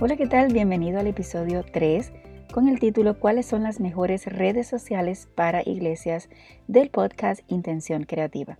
Hola, 0.00 0.16
¿qué 0.16 0.26
tal? 0.26 0.52
Bienvenido 0.52 0.98
al 0.98 1.06
episodio 1.06 1.64
3 1.70 2.12
con 2.52 2.66
el 2.66 2.80
título 2.80 3.20
¿Cuáles 3.20 3.46
son 3.46 3.62
las 3.62 3.78
mejores 3.78 4.26
redes 4.26 4.66
sociales 4.66 5.28
para 5.34 5.62
iglesias 5.64 6.28
del 6.66 6.90
podcast 6.90 7.42
Intención 7.46 8.02
Creativa? 8.04 8.58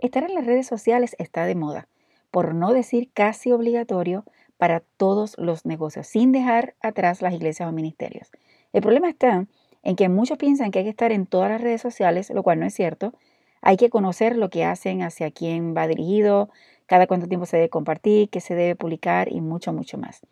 Estar 0.00 0.24
en 0.24 0.34
las 0.34 0.44
redes 0.44 0.66
sociales 0.66 1.14
está 1.18 1.46
de 1.46 1.54
moda, 1.54 1.86
por 2.32 2.54
no 2.54 2.72
decir 2.72 3.10
casi 3.14 3.52
obligatorio 3.52 4.24
para 4.56 4.80
todos 4.96 5.36
los 5.38 5.64
negocios, 5.66 6.08
sin 6.08 6.32
dejar 6.32 6.74
atrás 6.80 7.22
las 7.22 7.34
iglesias 7.34 7.68
o 7.68 7.72
ministerios. 7.72 8.32
El 8.72 8.82
problema 8.82 9.08
está 9.08 9.46
en 9.84 9.96
que 9.96 10.08
muchos 10.08 10.38
piensan 10.38 10.72
que 10.72 10.80
hay 10.80 10.84
que 10.84 10.90
estar 10.90 11.12
en 11.12 11.26
todas 11.26 11.50
las 11.50 11.60
redes 11.60 11.80
sociales, 11.80 12.30
lo 12.30 12.42
cual 12.42 12.58
no 12.58 12.66
es 12.66 12.74
cierto. 12.74 13.12
Hay 13.60 13.76
que 13.76 13.90
conocer 13.90 14.36
lo 14.36 14.50
que 14.50 14.64
hacen, 14.64 15.02
hacia 15.02 15.30
quién 15.30 15.76
va 15.76 15.86
dirigido, 15.86 16.48
cada 16.86 17.06
cuánto 17.06 17.28
tiempo 17.28 17.46
se 17.46 17.58
debe 17.58 17.68
compartir, 17.68 18.28
qué 18.30 18.40
se 18.40 18.56
debe 18.56 18.74
publicar 18.74 19.30
y 19.30 19.40
mucho, 19.40 19.72
mucho 19.72 19.98
más. 19.98 20.22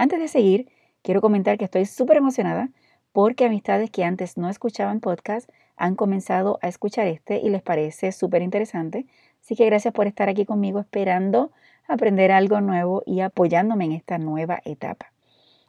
Antes 0.00 0.20
de 0.20 0.28
seguir, 0.28 0.68
quiero 1.02 1.20
comentar 1.20 1.58
que 1.58 1.64
estoy 1.64 1.84
súper 1.84 2.18
emocionada 2.18 2.68
porque 3.10 3.46
amistades 3.46 3.90
que 3.90 4.04
antes 4.04 4.36
no 4.36 4.48
escuchaban 4.48 5.00
podcast 5.00 5.50
han 5.76 5.96
comenzado 5.96 6.60
a 6.62 6.68
escuchar 6.68 7.08
este 7.08 7.40
y 7.40 7.48
les 7.48 7.62
parece 7.62 8.12
súper 8.12 8.42
interesante. 8.42 9.06
Así 9.42 9.56
que 9.56 9.66
gracias 9.66 9.92
por 9.92 10.06
estar 10.06 10.28
aquí 10.28 10.44
conmigo 10.44 10.78
esperando 10.78 11.50
aprender 11.88 12.30
algo 12.30 12.60
nuevo 12.60 13.02
y 13.06 13.22
apoyándome 13.22 13.86
en 13.86 13.92
esta 13.92 14.18
nueva 14.18 14.60
etapa. 14.64 15.12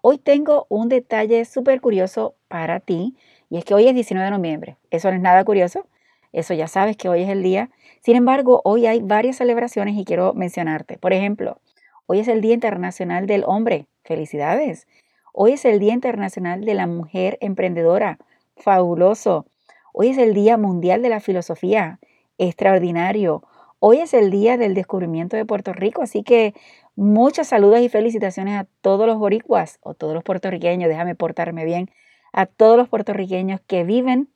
Hoy 0.02 0.20
tengo 0.20 0.68
un 0.70 0.90
detalle 0.90 1.44
súper 1.46 1.82
curioso 1.82 2.36
para 2.50 2.80
ti 2.80 3.16
y 3.50 3.58
es 3.58 3.66
que 3.66 3.74
hoy 3.74 3.88
es 3.88 3.96
19 3.96 4.26
de 4.26 4.38
noviembre. 4.38 4.78
Eso 4.92 5.10
no 5.10 5.16
es 5.16 5.24
nada 5.24 5.44
curioso, 5.44 5.88
eso 6.34 6.54
ya 6.54 6.68
sabes 6.68 6.98
que 6.98 7.10
hoy 7.10 7.24
es 7.24 7.30
el 7.30 7.42
día. 7.42 7.72
Sin 8.02 8.16
embargo, 8.16 8.62
hoy 8.64 8.86
hay 8.86 9.02
varias 9.02 9.38
celebraciones 9.38 9.98
y 9.98 10.06
quiero 10.06 10.36
mencionarte. 10.36 11.00
Por 11.00 11.14
ejemplo, 11.14 11.60
hoy 12.06 12.20
es 12.20 12.28
el 12.28 12.42
Día 12.42 12.54
Internacional 12.54 13.26
del 13.26 13.44
Hombre. 13.48 13.88
Felicidades. 14.10 14.88
Hoy 15.34 15.52
es 15.52 15.66
el 15.66 15.78
Día 15.78 15.94
Internacional 15.94 16.66
de 16.66 16.74
la 16.74 16.88
Mujer 16.88 17.38
Emprendedora. 17.42 18.18
Fabuloso. 18.58 19.46
Hoy 19.94 20.08
es 20.08 20.18
el 20.18 20.34
Día 20.34 20.58
Mundial 20.58 21.04
de 21.04 21.10
la 21.10 21.20
Filosofía. 21.20 22.00
Extraordinario. 22.40 23.44
Hoy 23.78 24.00
es 24.00 24.16
el 24.16 24.32
Día 24.32 24.58
del 24.58 24.74
Descubrimiento 24.74 25.38
de 25.38 25.46
Puerto 25.46 25.74
Rico, 25.74 26.02
así 26.02 26.24
que 26.24 26.56
muchas 26.96 27.50
saludos 27.50 27.82
y 27.82 27.90
felicitaciones 27.90 28.60
a 28.60 28.66
todos 28.82 29.06
los 29.06 29.20
boricuas 29.20 29.78
o 29.84 29.94
todos 29.94 30.16
los 30.16 30.24
puertorriqueños, 30.24 30.90
déjame 30.90 31.14
portarme 31.14 31.64
bien, 31.64 31.92
a 32.34 32.48
todos 32.48 32.78
los 32.78 32.90
puertorriqueños 32.90 33.62
que 33.68 33.84
viven 33.84 34.28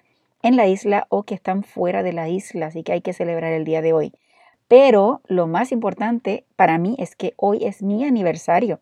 en 0.44 0.56
la 0.56 0.68
isla 0.68 1.08
o 1.10 1.24
que 1.24 1.34
están 1.34 1.64
fuera 1.64 2.04
de 2.04 2.14
la 2.14 2.30
isla, 2.30 2.68
así 2.68 2.84
que 2.84 2.92
hay 2.92 3.02
que 3.02 3.14
celebrar 3.14 3.52
el 3.54 3.66
día 3.66 3.82
de 3.82 3.92
hoy. 3.92 4.14
Pero 4.68 5.22
lo 5.26 5.48
más 5.48 5.72
importante 5.72 6.46
para 6.56 6.78
mí 6.78 6.96
es 7.00 7.16
que 7.16 7.34
hoy 7.38 7.66
es 7.66 7.82
mi 7.82 8.06
aniversario. 8.06 8.78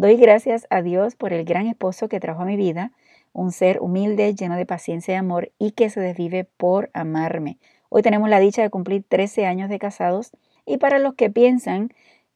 Doy 0.00 0.16
gracias 0.16 0.66
a 0.70 0.80
Dios 0.80 1.14
por 1.14 1.34
el 1.34 1.44
gran 1.44 1.66
esposo 1.66 2.08
que 2.08 2.20
trajo 2.20 2.40
a 2.40 2.46
mi 2.46 2.56
vida, 2.56 2.90
un 3.34 3.52
ser 3.52 3.82
humilde, 3.82 4.34
lleno 4.34 4.56
de 4.56 4.64
paciencia 4.64 5.12
y 5.12 5.18
amor 5.18 5.52
y 5.58 5.72
que 5.72 5.90
se 5.90 6.00
desvive 6.00 6.44
por 6.56 6.88
amarme. 6.94 7.58
Hoy 7.90 8.00
tenemos 8.00 8.30
la 8.30 8.40
dicha 8.40 8.62
de 8.62 8.70
cumplir 8.70 9.04
13 9.06 9.44
años 9.44 9.68
de 9.68 9.78
casados 9.78 10.30
y 10.64 10.78
para 10.78 10.98
los 10.98 11.16
que 11.16 11.28
piensan 11.28 11.90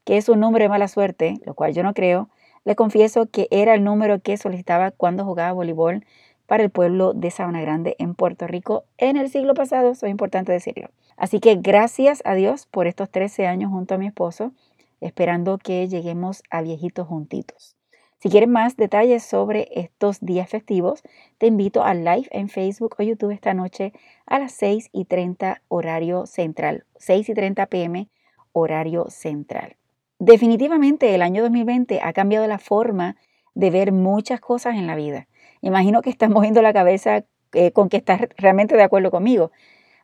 que 0.04 0.18
es 0.18 0.28
un 0.28 0.40
número 0.40 0.64
de 0.64 0.68
mala 0.68 0.88
suerte, 0.88 1.36
lo 1.46 1.54
cual 1.54 1.72
yo 1.72 1.82
no 1.82 1.94
creo, 1.94 2.28
les 2.66 2.76
confieso 2.76 3.30
que 3.30 3.48
era 3.50 3.72
el 3.72 3.82
número 3.82 4.20
que 4.20 4.36
solicitaba 4.36 4.90
cuando 4.90 5.24
jugaba 5.24 5.52
voleibol 5.52 6.04
para 6.44 6.64
el 6.64 6.68
pueblo 6.68 7.14
de 7.14 7.30
Sabana 7.30 7.62
Grande 7.62 7.96
en 7.98 8.14
Puerto 8.14 8.46
Rico 8.46 8.84
en 8.98 9.16
el 9.16 9.30
siglo 9.30 9.54
pasado, 9.54 9.92
eso 9.92 10.04
es 10.04 10.10
importante 10.10 10.52
decirlo. 10.52 10.90
Así 11.16 11.40
que 11.40 11.54
gracias 11.54 12.20
a 12.26 12.34
Dios 12.34 12.66
por 12.66 12.86
estos 12.86 13.08
13 13.08 13.46
años 13.46 13.70
junto 13.70 13.94
a 13.94 13.98
mi 13.98 14.06
esposo 14.06 14.52
esperando 15.00 15.58
que 15.58 15.88
lleguemos 15.88 16.42
a 16.50 16.62
viejitos 16.62 17.06
juntitos. 17.06 17.76
Si 18.18 18.30
quieres 18.30 18.48
más 18.48 18.78
detalles 18.78 19.22
sobre 19.22 19.68
estos 19.74 20.20
días 20.20 20.48
festivos, 20.48 21.02
te 21.36 21.46
invito 21.46 21.84
al 21.84 22.04
live 22.04 22.26
en 22.30 22.48
Facebook 22.48 22.96
o 22.98 23.02
YouTube 23.02 23.32
esta 23.32 23.52
noche 23.52 23.92
a 24.24 24.38
las 24.38 24.52
6 24.52 24.88
y 24.92 25.04
30 25.04 25.60
horario 25.68 26.24
central, 26.24 26.86
6 26.96 27.28
y 27.28 27.34
30 27.34 27.66
pm 27.66 28.08
horario 28.52 29.10
central. 29.10 29.76
Definitivamente 30.18 31.14
el 31.14 31.20
año 31.20 31.42
2020 31.42 32.00
ha 32.02 32.14
cambiado 32.14 32.46
la 32.46 32.58
forma 32.58 33.16
de 33.54 33.70
ver 33.70 33.92
muchas 33.92 34.40
cosas 34.40 34.76
en 34.76 34.86
la 34.86 34.96
vida. 34.96 35.28
Imagino 35.60 36.00
que 36.00 36.08
estás 36.08 36.30
moviendo 36.30 36.62
la 36.62 36.72
cabeza 36.72 37.24
eh, 37.52 37.72
con 37.72 37.90
que 37.90 37.98
estás 37.98 38.22
realmente 38.38 38.74
de 38.74 38.84
acuerdo 38.84 39.10
conmigo. 39.10 39.50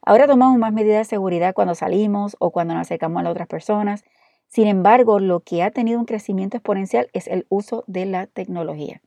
Ahora 0.02 0.26
tomamos 0.26 0.58
más 0.58 0.74
medidas 0.74 0.98
de 0.98 1.04
seguridad 1.16 1.54
cuando 1.54 1.74
salimos 1.74 2.36
o 2.38 2.50
cuando 2.50 2.74
nos 2.74 2.82
acercamos 2.82 3.20
a 3.20 3.22
las 3.22 3.30
otras 3.30 3.48
personas 3.48 4.04
sin 4.50 4.66
embargo, 4.66 5.20
lo 5.20 5.40
que 5.40 5.62
ha 5.62 5.70
tenido 5.70 6.00
un 6.00 6.06
crecimiento 6.06 6.56
exponencial 6.56 7.08
es 7.12 7.28
el 7.28 7.46
uso 7.50 7.84
de 7.86 8.04
la 8.04 8.26
tecnología. 8.26 9.00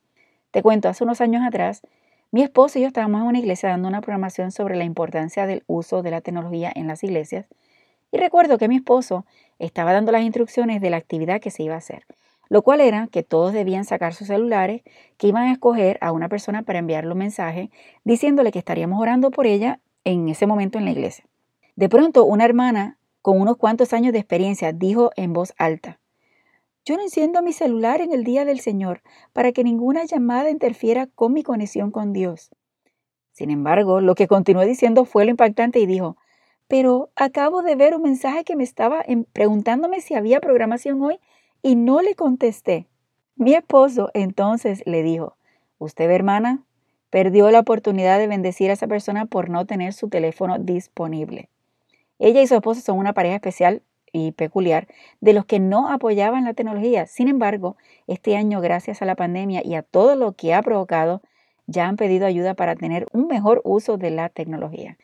Te 0.50 0.62
cuento, 0.62 0.88
hace 0.88 1.04
unos 1.04 1.20
años 1.20 1.42
atrás, 1.46 1.82
mi 2.30 2.42
esposo 2.42 2.78
y 2.78 2.82
yo 2.82 2.88
estábamos 2.88 3.20
en 3.20 3.26
una 3.26 3.38
iglesia 3.38 3.68
dando 3.68 3.86
una 3.86 4.00
programación 4.00 4.52
sobre 4.52 4.74
la 4.74 4.84
importancia 4.84 5.44
del 5.44 5.62
uso 5.66 6.02
de 6.02 6.10
la 6.10 6.22
tecnología 6.22 6.72
en 6.74 6.86
las 6.86 7.04
iglesias 7.04 7.44
y 8.10 8.16
recuerdo 8.16 8.56
que 8.56 8.68
mi 8.68 8.76
esposo 8.76 9.26
estaba 9.58 9.92
dando 9.92 10.12
las 10.12 10.22
instrucciones 10.22 10.80
de 10.80 10.88
la 10.88 10.96
actividad 10.96 11.42
que 11.42 11.50
se 11.50 11.62
iba 11.62 11.74
a 11.74 11.78
hacer, 11.78 12.06
lo 12.48 12.62
cual 12.62 12.80
era 12.80 13.06
que 13.08 13.22
todos 13.22 13.52
debían 13.52 13.84
sacar 13.84 14.14
sus 14.14 14.28
celulares, 14.28 14.80
que 15.18 15.26
iban 15.28 15.42
a 15.42 15.52
escoger 15.52 15.98
a 16.00 16.10
una 16.10 16.30
persona 16.30 16.62
para 16.62 16.78
enviarle 16.78 17.12
un 17.12 17.18
mensaje 17.18 17.70
diciéndole 18.02 18.50
que 18.50 18.60
estaríamos 18.60 18.98
orando 18.98 19.30
por 19.30 19.46
ella 19.46 19.78
en 20.04 20.26
ese 20.30 20.46
momento 20.46 20.78
en 20.78 20.86
la 20.86 20.92
iglesia. 20.92 21.26
De 21.76 21.90
pronto, 21.90 22.24
una 22.24 22.46
hermana 22.46 22.96
con 23.24 23.40
unos 23.40 23.56
cuantos 23.56 23.94
años 23.94 24.12
de 24.12 24.18
experiencia, 24.18 24.74
dijo 24.74 25.10
en 25.16 25.32
voz 25.32 25.54
alta, 25.56 25.98
yo 26.84 26.94
no 26.98 27.02
enciendo 27.02 27.40
mi 27.40 27.54
celular 27.54 28.02
en 28.02 28.12
el 28.12 28.22
día 28.22 28.44
del 28.44 28.60
Señor 28.60 29.00
para 29.32 29.50
que 29.52 29.64
ninguna 29.64 30.04
llamada 30.04 30.50
interfiera 30.50 31.06
con 31.06 31.32
mi 31.32 31.42
conexión 31.42 31.90
con 31.90 32.12
Dios. 32.12 32.50
Sin 33.32 33.48
embargo, 33.48 34.02
lo 34.02 34.14
que 34.14 34.28
continuó 34.28 34.66
diciendo 34.66 35.06
fue 35.06 35.24
lo 35.24 35.30
impactante 35.30 35.78
y 35.78 35.86
dijo, 35.86 36.18
pero 36.68 37.08
acabo 37.16 37.62
de 37.62 37.76
ver 37.76 37.96
un 37.96 38.02
mensaje 38.02 38.44
que 38.44 38.56
me 38.56 38.62
estaba 38.62 39.02
preguntándome 39.32 40.02
si 40.02 40.14
había 40.14 40.38
programación 40.40 41.00
hoy 41.00 41.18
y 41.62 41.76
no 41.76 42.02
le 42.02 42.14
contesté. 42.16 42.88
Mi 43.36 43.54
esposo 43.54 44.10
entonces 44.12 44.82
le 44.84 45.02
dijo, 45.02 45.38
usted, 45.78 46.10
hermana, 46.10 46.62
perdió 47.08 47.50
la 47.50 47.60
oportunidad 47.60 48.18
de 48.18 48.26
bendecir 48.26 48.68
a 48.68 48.74
esa 48.74 48.86
persona 48.86 49.24
por 49.24 49.48
no 49.48 49.64
tener 49.64 49.94
su 49.94 50.10
teléfono 50.10 50.58
disponible. 50.58 51.48
Ella 52.18 52.42
y 52.42 52.46
su 52.46 52.54
esposo 52.54 52.80
son 52.80 52.98
una 52.98 53.12
pareja 53.12 53.36
especial 53.36 53.82
y 54.12 54.32
peculiar 54.32 54.86
de 55.20 55.32
los 55.32 55.44
que 55.44 55.58
no 55.58 55.88
apoyaban 55.88 56.44
la 56.44 56.54
tecnología. 56.54 57.06
Sin 57.06 57.28
embargo, 57.28 57.76
este 58.06 58.36
año, 58.36 58.60
gracias 58.60 59.02
a 59.02 59.04
la 59.06 59.16
pandemia 59.16 59.62
y 59.64 59.74
a 59.74 59.82
todo 59.82 60.14
lo 60.14 60.32
que 60.32 60.54
ha 60.54 60.62
provocado, 60.62 61.20
ya 61.66 61.88
han 61.88 61.96
pedido 61.96 62.26
ayuda 62.26 62.54
para 62.54 62.76
tener 62.76 63.06
un 63.12 63.26
mejor 63.26 63.60
uso 63.64 63.96
de 63.96 64.10
la 64.10 64.28
tecnología. 64.28 64.96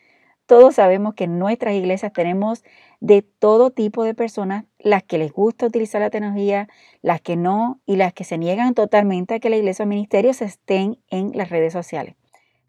Todos 0.45 0.75
sabemos 0.75 1.13
que 1.13 1.25
en 1.25 1.39
nuestras 1.39 1.75
iglesias 1.75 2.11
tenemos 2.11 2.63
de 2.99 3.21
todo 3.21 3.71
tipo 3.71 4.03
de 4.03 4.13
personas, 4.13 4.65
las 4.79 5.03
que 5.03 5.17
les 5.17 5.31
gusta 5.31 5.65
utilizar 5.65 6.01
la 6.01 6.09
tecnología, 6.09 6.67
las 7.01 7.21
que 7.21 7.35
no 7.35 7.79
y 7.85 7.95
las 7.95 8.13
que 8.13 8.23
se 8.23 8.37
niegan 8.37 8.73
totalmente 8.73 9.35
a 9.35 9.39
que 9.39 9.49
la 9.49 9.55
iglesia 9.57 9.85
o 9.85 9.87
ministerios 9.87 10.41
estén 10.41 10.97
en 11.09 11.31
las 11.35 11.49
redes 11.49 11.71
sociales. 11.73 12.15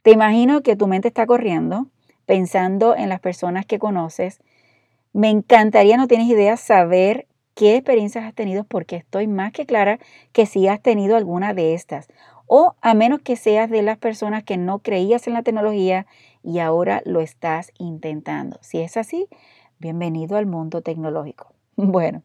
Te 0.02 0.10
imagino 0.10 0.62
que 0.62 0.76
tu 0.76 0.86
mente 0.86 1.08
está 1.08 1.26
corriendo 1.26 1.88
pensando 2.32 2.96
en 2.96 3.10
las 3.10 3.20
personas 3.20 3.66
que 3.66 3.78
conoces. 3.78 4.40
Me 5.12 5.28
encantaría, 5.28 5.98
no 5.98 6.08
tienes 6.08 6.28
idea, 6.28 6.56
saber 6.56 7.26
qué 7.54 7.76
experiencias 7.76 8.24
has 8.24 8.32
tenido 8.32 8.64
porque 8.64 8.96
estoy 8.96 9.26
más 9.26 9.52
que 9.52 9.66
clara 9.66 9.98
que 10.32 10.46
si 10.46 10.66
has 10.66 10.80
tenido 10.80 11.18
alguna 11.18 11.52
de 11.52 11.74
estas. 11.74 12.08
O 12.46 12.74
a 12.80 12.94
menos 12.94 13.20
que 13.20 13.36
seas 13.36 13.68
de 13.68 13.82
las 13.82 13.98
personas 13.98 14.44
que 14.44 14.56
no 14.56 14.78
creías 14.78 15.26
en 15.26 15.34
la 15.34 15.42
tecnología 15.42 16.06
y 16.42 16.60
ahora 16.60 17.02
lo 17.04 17.20
estás 17.20 17.70
intentando. 17.76 18.56
Si 18.62 18.80
es 18.80 18.96
así, 18.96 19.28
bienvenido 19.78 20.38
al 20.38 20.46
mundo 20.46 20.80
tecnológico. 20.80 21.52
Bueno, 21.76 22.22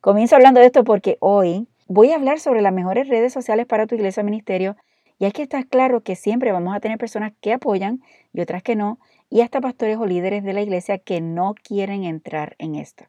comienzo 0.00 0.34
hablando 0.34 0.58
de 0.58 0.66
esto 0.66 0.82
porque 0.82 1.16
hoy 1.20 1.68
voy 1.86 2.10
a 2.10 2.16
hablar 2.16 2.40
sobre 2.40 2.60
las 2.60 2.72
mejores 2.72 3.06
redes 3.06 3.32
sociales 3.32 3.66
para 3.66 3.86
tu 3.86 3.94
iglesia 3.94 4.22
o 4.22 4.26
ministerio 4.26 4.76
y 5.18 5.26
hay 5.26 5.32
que 5.32 5.42
estar 5.42 5.66
claro 5.68 6.00
que 6.00 6.16
siempre 6.16 6.50
vamos 6.50 6.74
a 6.74 6.80
tener 6.80 6.98
personas 6.98 7.32
que 7.40 7.52
apoyan 7.52 8.02
y 8.32 8.40
otras 8.40 8.62
que 8.64 8.74
no, 8.74 8.98
y 9.34 9.40
hasta 9.40 9.60
pastores 9.60 9.98
o 9.98 10.06
líderes 10.06 10.44
de 10.44 10.52
la 10.52 10.62
iglesia 10.62 10.98
que 10.98 11.20
no 11.20 11.56
quieren 11.60 12.04
entrar 12.04 12.54
en 12.60 12.76
esto. 12.76 13.06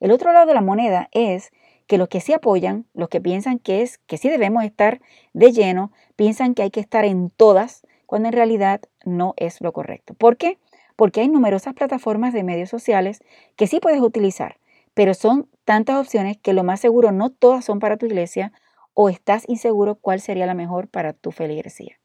El 0.00 0.10
otro 0.10 0.32
lado 0.32 0.46
de 0.46 0.54
la 0.54 0.62
moneda 0.62 1.10
es 1.12 1.52
que 1.86 1.98
los 1.98 2.08
que 2.08 2.22
sí 2.22 2.32
apoyan, 2.32 2.86
los 2.94 3.10
que 3.10 3.20
piensan 3.20 3.58
que 3.58 3.82
es 3.82 3.98
que 3.98 4.16
sí 4.16 4.30
debemos 4.30 4.64
estar 4.64 5.02
de 5.34 5.52
lleno, 5.52 5.92
piensan 6.16 6.54
que 6.54 6.62
hay 6.62 6.70
que 6.70 6.80
estar 6.80 7.04
en 7.04 7.28
todas, 7.28 7.86
cuando 8.06 8.28
en 8.28 8.32
realidad 8.32 8.80
no 9.04 9.34
es 9.36 9.60
lo 9.60 9.74
correcto. 9.74 10.14
¿Por 10.14 10.38
qué? 10.38 10.56
Porque 10.96 11.20
hay 11.20 11.28
numerosas 11.28 11.74
plataformas 11.74 12.32
de 12.32 12.42
medios 12.42 12.70
sociales 12.70 13.22
que 13.56 13.66
sí 13.66 13.80
puedes 13.80 14.00
utilizar, 14.00 14.56
pero 14.94 15.12
son 15.12 15.46
tantas 15.66 15.96
opciones 15.96 16.38
que 16.38 16.54
lo 16.54 16.64
más 16.64 16.80
seguro 16.80 17.12
no 17.12 17.28
todas 17.28 17.66
son 17.66 17.80
para 17.80 17.98
tu 17.98 18.06
iglesia 18.06 18.50
o 18.94 19.10
estás 19.10 19.44
inseguro 19.46 19.96
cuál 19.96 20.22
sería 20.22 20.46
la 20.46 20.54
mejor 20.54 20.88
para 20.88 21.12
tu 21.12 21.32
feligresía. 21.32 21.98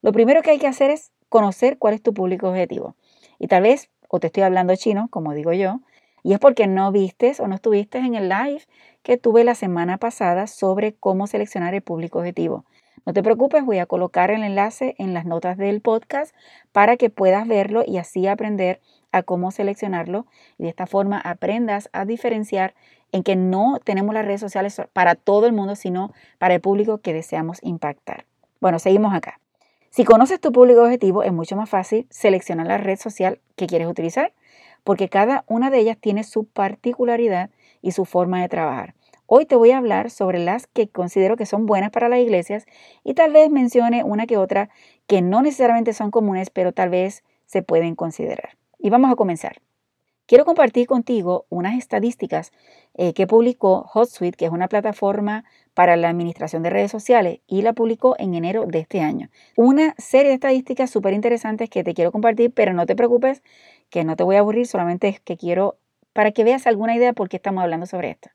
Lo 0.00 0.12
primero 0.12 0.40
que 0.40 0.52
hay 0.52 0.58
que 0.58 0.66
hacer 0.66 0.90
es 0.90 1.12
conocer 1.28 1.78
cuál 1.78 1.94
es 1.94 2.02
tu 2.02 2.14
público 2.14 2.48
objetivo. 2.48 2.94
Y 3.38 3.48
tal 3.48 3.62
vez, 3.62 3.90
o 4.08 4.20
te 4.20 4.28
estoy 4.28 4.42
hablando 4.42 4.76
chino, 4.76 5.08
como 5.10 5.34
digo 5.34 5.52
yo, 5.52 5.80
y 6.22 6.32
es 6.32 6.38
porque 6.38 6.66
no 6.66 6.90
vistes 6.90 7.38
o 7.40 7.46
no 7.46 7.54
estuviste 7.54 7.98
en 7.98 8.14
el 8.14 8.28
live 8.28 8.62
que 9.02 9.16
tuve 9.16 9.44
la 9.44 9.54
semana 9.54 9.98
pasada 9.98 10.48
sobre 10.48 10.94
cómo 10.94 11.26
seleccionar 11.26 11.74
el 11.74 11.82
público 11.82 12.18
objetivo. 12.18 12.64
No 13.04 13.12
te 13.12 13.22
preocupes, 13.22 13.64
voy 13.64 13.78
a 13.78 13.86
colocar 13.86 14.32
el 14.32 14.42
enlace 14.42 14.96
en 14.98 15.14
las 15.14 15.24
notas 15.24 15.56
del 15.56 15.80
podcast 15.80 16.34
para 16.72 16.96
que 16.96 17.10
puedas 17.10 17.46
verlo 17.46 17.84
y 17.86 17.98
así 17.98 18.26
aprender 18.26 18.80
a 19.12 19.22
cómo 19.22 19.52
seleccionarlo 19.52 20.26
y 20.58 20.64
de 20.64 20.70
esta 20.70 20.86
forma 20.86 21.20
aprendas 21.20 21.88
a 21.92 22.04
diferenciar 22.04 22.74
en 23.12 23.22
que 23.22 23.36
no 23.36 23.78
tenemos 23.84 24.12
las 24.12 24.24
redes 24.24 24.40
sociales 24.40 24.82
para 24.92 25.14
todo 25.14 25.46
el 25.46 25.52
mundo, 25.52 25.76
sino 25.76 26.12
para 26.38 26.54
el 26.54 26.60
público 26.60 26.98
que 26.98 27.12
deseamos 27.12 27.60
impactar. 27.62 28.26
Bueno, 28.60 28.80
seguimos 28.80 29.14
acá. 29.14 29.38
Si 29.96 30.04
conoces 30.04 30.38
tu 30.42 30.52
público 30.52 30.82
objetivo, 30.82 31.22
es 31.22 31.32
mucho 31.32 31.56
más 31.56 31.70
fácil 31.70 32.06
seleccionar 32.10 32.66
la 32.66 32.76
red 32.76 32.98
social 32.98 33.40
que 33.56 33.66
quieres 33.66 33.88
utilizar, 33.88 34.34
porque 34.84 35.08
cada 35.08 35.46
una 35.48 35.70
de 35.70 35.78
ellas 35.78 35.96
tiene 35.98 36.22
su 36.22 36.44
particularidad 36.44 37.48
y 37.80 37.92
su 37.92 38.04
forma 38.04 38.42
de 38.42 38.50
trabajar. 38.50 38.94
Hoy 39.24 39.46
te 39.46 39.56
voy 39.56 39.70
a 39.70 39.78
hablar 39.78 40.10
sobre 40.10 40.38
las 40.38 40.66
que 40.66 40.86
considero 40.86 41.38
que 41.38 41.46
son 41.46 41.64
buenas 41.64 41.92
para 41.92 42.10
las 42.10 42.18
iglesias 42.18 42.66
y 43.04 43.14
tal 43.14 43.32
vez 43.32 43.50
mencione 43.50 44.04
una 44.04 44.26
que 44.26 44.36
otra 44.36 44.68
que 45.06 45.22
no 45.22 45.40
necesariamente 45.40 45.94
son 45.94 46.10
comunes, 46.10 46.50
pero 46.50 46.72
tal 46.72 46.90
vez 46.90 47.24
se 47.46 47.62
pueden 47.62 47.94
considerar. 47.94 48.58
Y 48.78 48.90
vamos 48.90 49.10
a 49.10 49.16
comenzar. 49.16 49.62
Quiero 50.26 50.44
compartir 50.44 50.88
contigo 50.88 51.46
unas 51.50 51.78
estadísticas 51.78 52.50
eh, 52.94 53.12
que 53.12 53.28
publicó 53.28 53.88
HotSuite, 53.94 54.36
que 54.36 54.46
es 54.46 54.50
una 54.50 54.66
plataforma 54.66 55.44
para 55.72 55.96
la 55.96 56.08
administración 56.08 56.64
de 56.64 56.70
redes 56.70 56.90
sociales, 56.90 57.38
y 57.46 57.62
la 57.62 57.74
publicó 57.74 58.16
en 58.18 58.34
enero 58.34 58.66
de 58.66 58.80
este 58.80 59.00
año. 59.00 59.28
Una 59.56 59.94
serie 59.98 60.30
de 60.30 60.34
estadísticas 60.34 60.90
súper 60.90 61.14
interesantes 61.14 61.70
que 61.70 61.84
te 61.84 61.94
quiero 61.94 62.10
compartir, 62.10 62.50
pero 62.52 62.72
no 62.72 62.86
te 62.86 62.96
preocupes, 62.96 63.44
que 63.88 64.02
no 64.02 64.16
te 64.16 64.24
voy 64.24 64.34
a 64.34 64.40
aburrir, 64.40 64.66
solamente 64.66 65.06
es 65.06 65.20
que 65.20 65.36
quiero 65.36 65.78
para 66.12 66.32
que 66.32 66.42
veas 66.42 66.66
alguna 66.66 66.96
idea 66.96 67.12
por 67.12 67.28
qué 67.28 67.36
estamos 67.36 67.62
hablando 67.62 67.86
sobre 67.86 68.10
esto. 68.10 68.30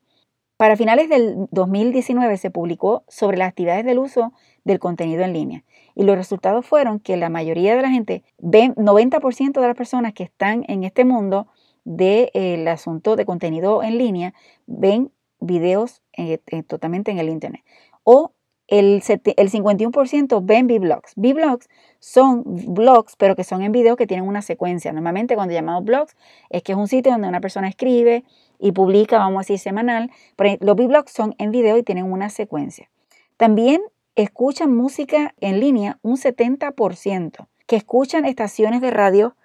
Para 0.56 0.78
finales 0.78 1.10
del 1.10 1.48
2019 1.50 2.38
se 2.38 2.52
publicó 2.52 3.04
sobre 3.08 3.38
las 3.38 3.50
actividades 3.50 3.84
del 3.84 3.98
uso 3.98 4.32
del 4.64 4.78
contenido 4.78 5.24
en 5.24 5.34
línea 5.34 5.64
y 5.96 6.04
los 6.04 6.16
resultados 6.16 6.66
fueron 6.66 7.00
que 7.00 7.18
la 7.18 7.30
mayoría 7.30 7.76
de 7.76 7.82
la 7.82 7.90
gente, 7.90 8.24
90% 8.40 9.60
de 9.60 9.68
las 9.68 9.76
personas 9.76 10.14
que 10.14 10.24
están 10.24 10.64
en 10.68 10.84
este 10.84 11.04
mundo, 11.04 11.48
del 11.84 12.68
asunto 12.68 13.16
de 13.16 13.26
contenido 13.26 13.84
en 13.84 13.98
línea 13.98 14.34
ven 14.68 15.12
videos 15.40 16.02
eh, 16.14 16.40
eh, 16.48 16.64
totalmente 16.64 17.12
en 17.12 17.20
el 17.20 17.30
Internet. 17.30 17.64
O 18.04 18.34
el, 18.68 19.04
el 19.06 19.52
51% 19.52 20.42
ven 20.44 20.68
B-blogs. 20.68 21.14
B-blogs 21.16 21.68
son 22.00 22.44
blogs, 22.74 23.16
pero 23.18 23.36
que 23.36 23.44
son 23.44 23.62
en 23.64 23.74
video 23.74 23.98
que 23.98 24.08
tienen 24.08 24.28
una 24.28 24.42
secuencia. 24.42 24.94
Normalmente 24.94 25.36
cuando 25.36 25.54
llamamos 25.54 25.84
blogs 25.84 26.16
es 26.50 26.64
que 26.64 26.72
es 26.72 26.78
un 26.78 26.88
sitio 26.88 27.12
donde 27.12 27.28
una 27.28 27.42
persona 27.42 27.68
escribe 27.68 28.24
y 28.60 28.72
publica, 28.72 29.18
vamos 29.18 29.40
a 29.40 29.42
decir, 29.42 29.60
semanal. 29.60 30.10
Pero 30.38 30.58
los 30.62 30.76
B-blogs 30.76 31.12
son 31.12 31.36
en 31.38 31.52
video 31.52 31.78
y 31.78 31.84
tienen 31.84 32.10
una 32.10 32.30
secuencia. 32.30 32.90
También 33.36 33.82
escuchan 34.16 34.76
música 34.76 35.34
en 35.42 35.60
línea 35.60 36.00
un 36.02 36.16
70%, 36.16 37.48
que 37.68 37.76
escuchan 37.76 38.26
estaciones 38.26 38.82
de 38.82 38.92
radio 38.92 39.36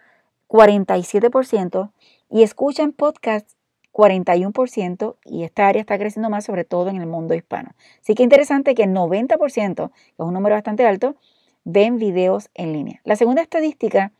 47%, 0.48 1.90
y 2.30 2.42
escuchan 2.42 2.92
podcasts 2.92 3.56
41% 3.92 5.16
y 5.24 5.44
esta 5.44 5.68
área 5.68 5.80
está 5.80 5.98
creciendo 5.98 6.28
más 6.28 6.44
sobre 6.44 6.64
todo 6.64 6.90
en 6.90 6.96
el 6.96 7.06
mundo 7.06 7.34
hispano. 7.34 7.70
Así 8.02 8.14
que 8.14 8.22
interesante 8.22 8.74
que 8.74 8.82
el 8.82 8.90
90%, 8.90 9.90
que 9.90 9.92
es 9.92 10.18
un 10.18 10.34
número 10.34 10.54
bastante 10.54 10.86
alto, 10.86 11.16
ven 11.64 11.96
videos 11.96 12.50
en 12.54 12.74
línea. 12.74 13.00
La 13.04 13.16
segunda 13.16 13.40
estadística 13.40 14.12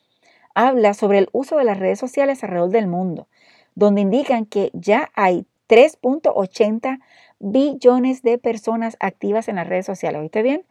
habla 0.55 0.95
sobre 0.95 1.19
el 1.19 1.29
uso 1.33 1.59
de 1.59 1.65
las 1.65 1.79
redes 1.79 1.99
sociales 1.99 2.43
alrededor 2.43 2.71
del 2.71 2.87
mundo, 2.87 3.29
donde 3.75 4.01
indican 4.01 4.47
que 4.47 4.71
ya 4.73 5.11
hay 5.15 5.45
3.80 5.69 7.01
billones 7.39 8.23
de 8.23 8.39
personas 8.39 8.97
activas 8.99 9.49
en 9.49 9.57
las 9.57 9.69
redes 9.69 9.85
sociales. 9.85 10.21
¿Oíste 10.23 10.43
bien? 10.43 10.65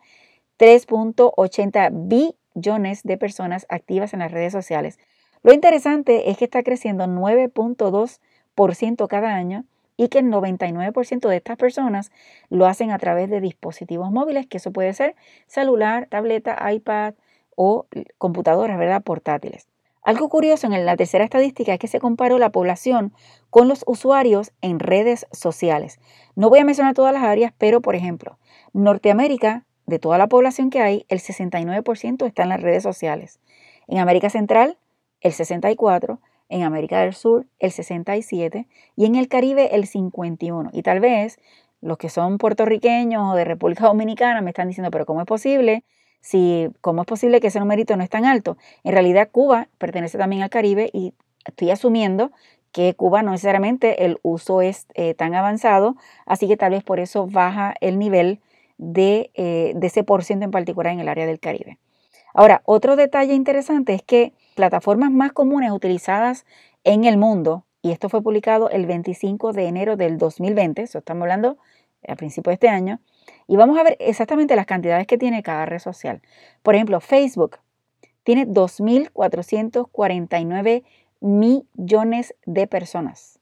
3.80 0.58 1.90
billones 1.92 3.04
de 3.04 3.18
personas 3.18 3.68
activas 3.70 4.14
en 4.14 4.20
las 4.20 4.32
redes 4.32 4.52
sociales. 4.52 4.98
Lo 5.46 5.54
interesante 5.54 6.32
es 6.32 6.40
que 6.40 6.46
está 6.46 6.64
creciendo 6.64 7.06
9.2% 7.06 9.08
cada 9.08 9.36
año 9.36 9.66
y 9.96 10.08
que 10.08 10.18
el 10.18 10.26
99% 10.26 11.30
de 11.30 11.36
estas 11.36 11.56
personas 11.56 12.12
lo 12.50 12.66
hacen 12.66 12.90
a 12.90 12.98
través 12.98 13.30
de 13.30 13.42
dispositivos 13.42 14.10
móviles, 14.10 14.48
que 14.48 14.58
eso 14.58 14.72
puede 14.72 14.92
ser 14.96 15.16
celular, 15.46 16.08
tableta, 16.10 16.58
iPad 16.72 17.14
o 17.56 17.86
computadoras, 18.18 18.80
¿verdad? 18.80 19.04
Portátiles. 19.04 19.68
Algo 20.02 20.30
curioso 20.30 20.66
en 20.66 20.84
la 20.84 20.98
tercera 20.98 21.24
estadística 21.24 21.74
es 21.74 21.80
que 21.80 21.88
se 21.88 22.00
comparó 22.00 22.40
la 22.40 22.50
población 22.50 23.14
con 23.52 23.68
los 23.68 23.84
usuarios 23.86 24.52
en 24.62 24.80
redes 24.80 25.28
sociales. 25.32 26.00
No 26.36 26.50
voy 26.50 26.58
a 26.58 26.66
mencionar 26.66 26.96
todas 26.96 27.14
las 27.14 27.22
áreas, 27.22 27.54
pero 27.56 27.82
por 27.82 27.94
ejemplo, 27.94 28.40
Norteamérica, 28.74 29.64
de 29.86 30.00
toda 30.00 30.18
la 30.18 30.26
población 30.26 30.72
que 30.72 30.82
hay, 30.82 31.06
el 31.08 31.20
69% 31.20 32.26
está 32.26 32.42
en 32.42 32.50
las 32.50 32.64
redes 32.64 32.82
sociales. 32.82 33.40
En 33.88 34.00
América 34.00 34.32
Central, 34.32 34.80
el 35.26 35.34
64, 35.34 36.20
en 36.50 36.62
América 36.62 37.02
del 37.02 37.14
Sur 37.16 37.48
el 37.58 37.72
67 37.72 38.68
y 38.96 39.06
en 39.06 39.16
el 39.16 39.28
Caribe 39.28 39.76
el 39.76 39.88
51. 39.88 40.70
Y 40.72 40.84
tal 40.84 41.00
vez 41.00 41.40
los 41.82 41.98
que 41.98 42.10
son 42.10 42.38
puertorriqueños 42.38 43.34
o 43.34 43.36
de 43.36 43.44
República 43.44 43.86
Dominicana 43.88 44.42
me 44.42 44.52
están 44.52 44.68
diciendo, 44.68 44.92
pero 44.92 45.08
¿cómo 45.08 45.22
es 45.22 45.28
posible? 45.28 45.84
Si, 46.22 46.70
¿Cómo 46.82 47.02
es 47.02 47.08
posible 47.08 47.40
que 47.40 47.48
ese 47.48 47.60
numerito 47.60 47.98
no 47.98 48.04
es 48.04 48.10
tan 48.10 48.26
alto? 48.26 48.58
En 48.84 48.94
realidad 48.94 49.30
Cuba 49.32 49.68
pertenece 49.80 50.20
también 50.20 50.44
al 50.44 50.52
Caribe 50.52 50.92
y 50.94 51.16
estoy 51.44 51.72
asumiendo 51.72 52.32
que 52.72 52.94
Cuba 52.94 53.24
no 53.24 53.32
necesariamente 53.32 54.06
el 54.06 54.20
uso 54.22 54.62
es 54.62 54.86
eh, 54.94 55.16
tan 55.16 55.34
avanzado, 55.34 55.96
así 56.28 56.48
que 56.48 56.58
tal 56.58 56.74
vez 56.74 56.84
por 56.84 57.00
eso 57.00 57.26
baja 57.26 57.74
el 57.82 57.98
nivel 57.98 58.42
de, 58.78 59.32
eh, 59.34 59.74
de 59.76 59.88
ese 59.88 60.04
por 60.04 60.24
ciento 60.24 60.46
en 60.46 60.52
particular 60.52 60.94
en 60.94 61.00
el 61.00 61.08
área 61.08 61.26
del 61.26 61.40
Caribe. 61.40 61.80
Ahora, 62.38 62.62
otro 62.66 62.98
detalle 62.98 63.34
interesante 63.34 63.94
es 63.94 64.04
que 64.04 64.34
plataformas 64.56 65.10
más 65.10 65.32
comunes 65.32 65.72
utilizadas 65.72 66.46
en 66.84 67.06
el 67.06 67.16
mundo, 67.16 67.66
y 67.82 67.92
esto 67.92 68.10
fue 68.10 68.22
publicado 68.22 68.70
el 68.70 68.86
25 68.86 69.54
de 69.54 69.68
enero 69.68 69.96
del 69.96 70.18
2020, 70.18 70.82
eso 70.82 70.98
estamos 70.98 71.22
hablando 71.22 71.58
a 72.06 72.18
principios 72.18 72.52
de 72.52 72.56
este 72.56 72.68
año, 72.68 73.00
y 73.48 73.56
vamos 73.56 73.80
a 73.80 73.84
ver 73.84 73.96
exactamente 74.02 74.58
las 74.58 74.66
cantidades 74.66 75.08
que 75.08 75.18
tiene 75.18 75.44
cada 75.44 75.66
red 75.66 75.80
social. 75.80 76.22
Por 76.62 76.76
ejemplo, 76.76 77.00
Facebook 77.00 77.60
tiene 78.24 78.46
2.449 78.46 80.84
millones 81.22 82.36
de 82.46 82.68
personas. 82.68 83.40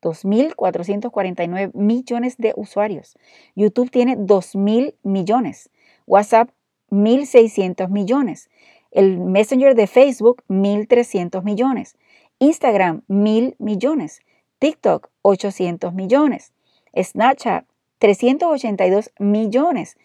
2.449 0.00 1.74
millones 1.74 2.38
de 2.38 2.54
usuarios. 2.56 3.18
YouTube 3.54 3.90
tiene 3.90 4.16
2.000 4.16 4.94
millones. 5.02 5.68
WhatsApp 6.06 6.48
1.600 6.94 7.88
millones. 7.90 8.50
El 8.90 9.18
Messenger 9.18 9.74
de 9.74 9.86
Facebook, 9.86 10.42
1.300 10.48 11.42
millones. 11.42 11.96
Instagram, 12.38 13.02
1.000 13.08 13.56
millones. 13.58 14.20
TikTok, 14.60 15.08
800 15.22 15.92
millones. 15.92 16.52
Snapchat, 16.96 17.66
382 17.98 19.10
millones. 19.18 19.96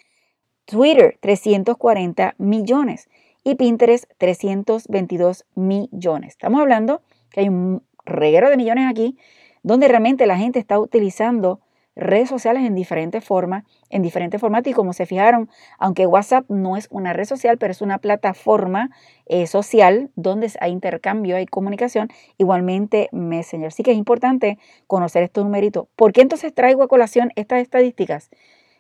Twitter, 0.66 1.18
340 1.22 2.36
millones. 2.38 3.10
Y 3.44 3.56
Pinterest, 3.56 4.06
322 4.18 5.46
millones. 5.56 6.30
Estamos 6.34 6.62
hablando 6.62 7.02
que 7.32 7.42
hay 7.42 7.50
un 7.50 7.84
reguero 8.06 8.50
de 8.50 8.58
millones 8.58 8.90
aquí 8.90 9.18
donde 9.64 9.88
realmente 9.88 10.26
la 10.26 10.38
gente 10.38 10.60
está 10.60 10.80
utilizando 10.80 11.60
redes 12.00 12.30
sociales 12.30 12.64
en 12.64 12.76
diferentes 12.76 13.24
formas, 13.24 13.64
en 13.90 14.02
diferentes 14.02 14.40
formatos 14.40 14.72
y 14.72 14.74
como 14.74 14.94
se 14.94 15.06
fijaron, 15.06 15.50
aunque 15.78 16.06
WhatsApp 16.06 16.46
no 16.50 16.78
es 16.78 16.88
una 16.92 17.14
red 17.14 17.26
social, 17.26 17.58
pero 17.58 17.72
es 17.72 17.82
una 17.82 17.98
plataforma 17.98 18.90
eh, 19.26 19.48
social 19.48 20.10
donde 20.16 20.52
hay 20.60 20.72
intercambio, 20.72 21.36
hay 21.36 21.46
comunicación, 21.46 22.10
igualmente 22.38 23.10
Messenger. 23.12 23.68
Así 23.68 23.84
que 23.84 23.92
es 23.92 23.98
importante 23.98 24.58
conocer 24.88 25.24
estos 25.24 25.44
numeritos. 25.44 25.88
¿Por 25.96 26.14
qué 26.14 26.22
entonces 26.22 26.54
traigo 26.54 26.84
a 26.84 26.88
colación 26.88 27.32
estas 27.36 27.62
estadísticas? 27.62 28.30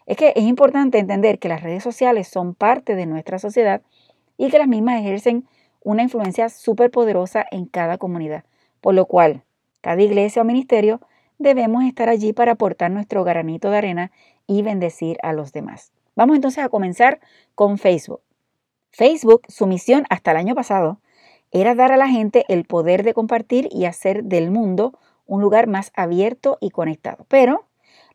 es 0.09 0.17
que 0.17 0.33
es 0.35 0.43
importante 0.43 0.97
entender 0.97 1.37
que 1.37 1.49
las 1.49 1.61
redes 1.61 1.83
sociales 1.83 2.27
son 2.27 2.55
parte 2.55 2.95
de 2.95 3.05
nuestra 3.05 3.37
sociedad 3.37 3.83
y 4.37 4.49
que 4.49 4.57
las 4.57 4.67
mismas 4.67 4.99
ejercen 4.99 5.47
una 5.83 6.01
influencia 6.01 6.49
súper 6.49 6.89
poderosa 6.89 7.45
en 7.51 7.67
cada 7.67 7.99
comunidad, 7.99 8.43
por 8.81 8.95
lo 8.95 9.05
cual 9.05 9.43
cada 9.81 10.01
iglesia 10.01 10.41
o 10.41 10.45
ministerio 10.45 10.99
debemos 11.39 11.83
estar 11.85 12.09
allí 12.09 12.33
para 12.33 12.51
aportar 12.51 12.91
nuestro 12.91 13.23
granito 13.23 13.71
de 13.71 13.77
arena 13.77 14.11
y 14.45 14.61
bendecir 14.61 15.17
a 15.23 15.33
los 15.33 15.51
demás. 15.51 15.91
Vamos 16.15 16.35
entonces 16.35 16.63
a 16.63 16.69
comenzar 16.69 17.19
con 17.55 17.77
Facebook. 17.77 18.21
Facebook, 18.91 19.41
su 19.47 19.65
misión 19.65 20.05
hasta 20.09 20.31
el 20.31 20.37
año 20.37 20.53
pasado, 20.53 20.99
era 21.51 21.75
dar 21.75 21.91
a 21.91 21.97
la 21.97 22.09
gente 22.09 22.45
el 22.49 22.65
poder 22.65 23.03
de 23.03 23.13
compartir 23.13 23.69
y 23.71 23.85
hacer 23.85 24.23
del 24.25 24.51
mundo 24.51 24.99
un 25.25 25.41
lugar 25.41 25.67
más 25.67 25.91
abierto 25.95 26.57
y 26.59 26.71
conectado. 26.71 27.25
Pero 27.29 27.65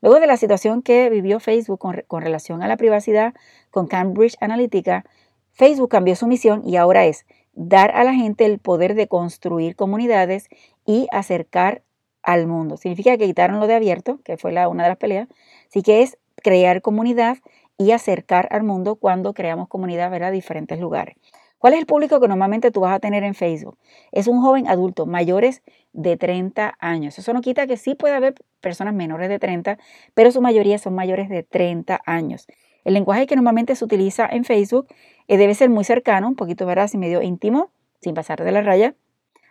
luego 0.03 0.21
de 0.21 0.27
la 0.27 0.37
situación 0.37 0.83
que 0.83 1.09
vivió 1.09 1.41
Facebook 1.41 1.79
con, 1.79 2.23
relación 2.23 2.63
a 2.63 2.69
la 2.69 2.77
privacidad 2.77 3.35
con 3.71 3.87
Cambridge 3.87 4.37
Analytica, 4.41 5.05
Facebook 5.53 5.89
cambió 5.89 6.15
su 6.17 6.27
misión 6.27 6.63
y 6.67 6.77
ahora 6.77 7.07
es 7.07 7.25
dar 7.55 7.93
a 7.93 8.05
la 8.05 8.13
gente 8.13 8.45
el 8.45 8.59
poder 8.59 8.95
de 8.95 9.09
construir 9.09 9.77
comunidades 9.77 10.49
y 10.85 11.07
acercar 11.13 11.84
al 12.25 12.47
mundo. 12.47 12.77
Significa 12.77 13.17
que 13.17 13.27
quitaron 13.27 13.61
lo 13.61 13.67
de 13.67 13.75
abierto, 13.75 14.21
que 14.25 14.37
fue 14.37 14.53
la, 14.53 14.69
una 14.69 14.83
de 14.83 14.89
las 14.89 14.99
peleas. 14.99 15.29
Así 15.69 15.83
que 15.83 16.03
es 16.03 16.19
crear 16.43 16.83
comunidad 16.83 17.39
y 17.79 17.93
acercar 17.93 18.49
al 18.51 18.63
mundo 18.63 18.97
cuando 18.97 19.35
creamos 19.35 19.69
comunidad 19.69 20.13
a 20.13 20.31
diferentes 20.31 20.79
lugares. 20.79 21.17
¿Cuál 21.59 21.75
es 21.75 21.81
el 21.81 21.87
público 21.87 22.21
que 22.21 22.29
normalmente 22.29 22.71
tú 22.71 22.81
vas 22.81 22.95
a 22.95 23.01
tener 23.01 23.25
en 23.25 23.35
Facebook? 23.35 23.79
Es 24.13 24.27
un 24.27 24.43
joven 24.43 24.69
adulto, 24.69 25.07
mayores 25.07 25.63
de 25.95 26.17
30 26.19 26.75
años. 26.79 27.19
Eso 27.19 27.33
no 27.33 27.41
quita 27.41 27.67
que 27.67 27.79
sí 27.79 27.95
puede 27.95 28.15
haber 28.15 28.35
personas 28.61 28.93
menores 28.93 29.31
de 29.31 29.39
30, 29.39 29.79
pero 30.13 30.31
su 30.31 30.43
mayoría 30.43 30.77
son 30.79 30.95
mayores 30.95 31.31
de 31.31 31.43
30 31.43 32.01
años. 32.05 32.47
El 32.85 32.93
lenguaje 32.93 33.27
que 33.27 33.35
normalmente 33.35 33.77
se 33.77 33.85
utiliza 33.85 34.29
en 34.31 34.45
Facebook 34.45 34.89
eh, 35.27 35.39
debe 35.39 35.55
ser 35.55 35.71
muy 35.71 35.85
cercano, 35.85 36.29
un 36.29 36.37
poquito, 36.37 36.67
¿verdad? 36.67 36.85
Así 36.85 36.99
medio 36.99 37.23
íntimo, 37.23 37.71
sin 38.03 38.13
pasar 38.15 38.45
de 38.45 38.53
la 38.53 38.61
raya, 38.61 38.95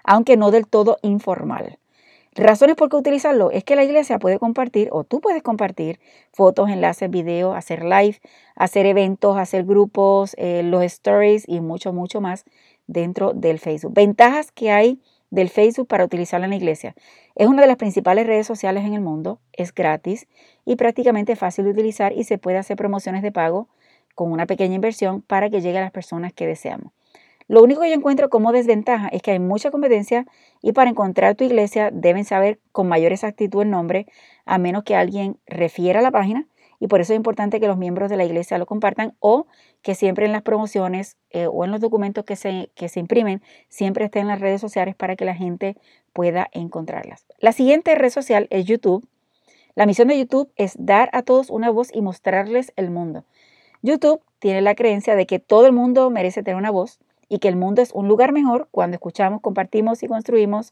aunque 0.04 0.38
no 0.38 0.52
del 0.52 0.68
todo 0.68 1.00
informal. 1.02 1.80
Razones 2.36 2.76
por 2.76 2.90
qué 2.90 2.96
utilizarlo 2.96 3.52
es 3.52 3.64
que 3.64 3.76
la 3.76 3.84
iglesia 3.84 4.18
puede 4.18 4.40
compartir 4.40 4.90
o 4.92 5.04
tú 5.04 5.22
puedes 5.22 5.44
compartir 5.44 6.00
fotos, 6.32 6.70
enlaces, 6.70 7.10
videos, 7.10 7.56
hacer 7.56 7.84
live, 7.84 8.20
hacer 8.56 8.88
eventos, 8.88 9.38
hacer 9.38 9.66
grupos, 9.66 10.36
eh, 10.40 10.64
los 10.64 10.84
stories 10.84 11.48
y 11.48 11.62
mucho, 11.62 11.94
mucho 11.94 12.22
más 12.22 12.46
dentro 12.88 13.34
del 13.34 13.60
Facebook. 13.60 13.94
Ventajas 13.94 14.52
que 14.52 14.72
hay 14.72 15.00
del 15.30 15.50
Facebook 15.50 15.88
para 15.88 16.06
utilizarlo 16.06 16.46
en 16.46 16.52
la 16.52 16.56
iglesia. 16.56 16.96
Es 17.36 17.48
una 17.48 17.62
de 17.62 17.68
las 17.68 17.78
principales 17.78 18.26
redes 18.26 18.48
sociales 18.48 18.84
en 18.84 18.94
el 18.94 19.02
mundo, 19.02 19.40
es 19.52 19.74
gratis 19.74 20.28
y 20.66 20.76
prácticamente 20.76 21.36
fácil 21.36 21.66
de 21.66 21.72
utilizar 21.72 22.14
y 22.14 22.24
se 22.24 22.40
puede 22.40 22.58
hacer 22.58 22.78
promociones 22.78 23.22
de 23.22 23.32
pago 23.32 23.68
con 24.16 24.32
una 24.32 24.48
pequeña 24.48 24.76
inversión 24.76 25.22
para 25.22 25.50
que 25.52 25.62
llegue 25.62 25.78
a 25.78 25.82
las 25.82 25.92
personas 25.92 26.34
que 26.34 26.48
deseamos. 26.48 26.94
Lo 27.54 27.62
único 27.62 27.82
que 27.82 27.90
yo 27.90 27.94
encuentro 27.94 28.32
como 28.32 28.52
desventaja 28.52 29.10
es 29.10 29.22
que 29.22 29.30
hay 29.30 29.38
mucha 29.38 29.70
competencia 29.70 30.26
y 30.64 30.72
para 30.72 30.90
encontrar 30.90 31.36
tu 31.36 31.44
iglesia 31.44 31.92
deben 31.92 32.26
saber 32.26 32.60
con 32.72 32.88
mayor 32.88 33.12
exactitud 33.12 33.62
el 33.62 33.70
nombre, 33.70 34.08
a 34.44 34.58
menos 34.58 34.84
que 34.84 34.96
alguien 34.96 35.38
refiera 35.46 36.00
a 36.00 36.02
la 36.02 36.10
página. 36.10 36.48
Y 36.80 36.88
por 36.88 37.00
eso 37.00 37.14
es 37.14 37.18
importante 37.18 37.60
que 37.60 37.68
los 37.68 37.78
miembros 37.78 38.10
de 38.10 38.18
la 38.18 38.26
iglesia 38.26 38.58
lo 38.58 38.66
compartan 38.66 39.14
o 39.20 39.46
que 39.84 39.94
siempre 39.94 40.26
en 40.26 40.32
las 40.32 40.42
promociones 40.42 41.16
eh, 41.30 41.46
o 41.46 41.64
en 41.64 41.70
los 41.70 41.80
documentos 41.80 42.26
que 42.26 42.36
se, 42.36 42.72
que 42.74 42.90
se 42.90 43.00
imprimen, 43.00 43.44
siempre 43.70 44.06
estén 44.06 44.24
en 44.24 44.30
las 44.30 44.42
redes 44.42 44.60
sociales 44.60 44.96
para 44.96 45.16
que 45.16 45.24
la 45.24 45.36
gente 45.36 45.78
pueda 46.12 46.50
encontrarlas. 46.54 47.28
La 47.38 47.52
siguiente 47.52 47.94
red 47.94 48.10
social 48.10 48.48
es 48.50 48.66
YouTube. 48.66 49.08
La 49.76 49.86
misión 49.86 50.08
de 50.08 50.18
YouTube 50.18 50.52
es 50.56 50.74
dar 50.80 51.12
a 51.14 51.22
todos 51.22 51.52
una 51.52 51.70
voz 51.70 51.94
y 51.94 52.02
mostrarles 52.02 52.74
el 52.78 52.90
mundo. 52.90 53.26
YouTube 53.84 54.22
tiene 54.40 54.62
la 54.62 54.74
creencia 54.74 55.16
de 55.16 55.28
que 55.28 55.38
todo 55.38 55.68
el 55.68 55.74
mundo 55.74 56.10
merece 56.10 56.42
tener 56.42 56.58
una 56.58 56.72
voz 56.72 57.00
y 57.30 57.40
que 57.40 57.48
el 57.48 57.56
mundo 57.56 57.82
es 57.82 57.92
un 57.92 58.08
lugar 58.08 58.32
mejor 58.32 58.68
cuando 58.72 58.96
escuchamos, 58.96 59.42
compartimos 59.42 60.04
y 60.04 60.08
construimos 60.08 60.72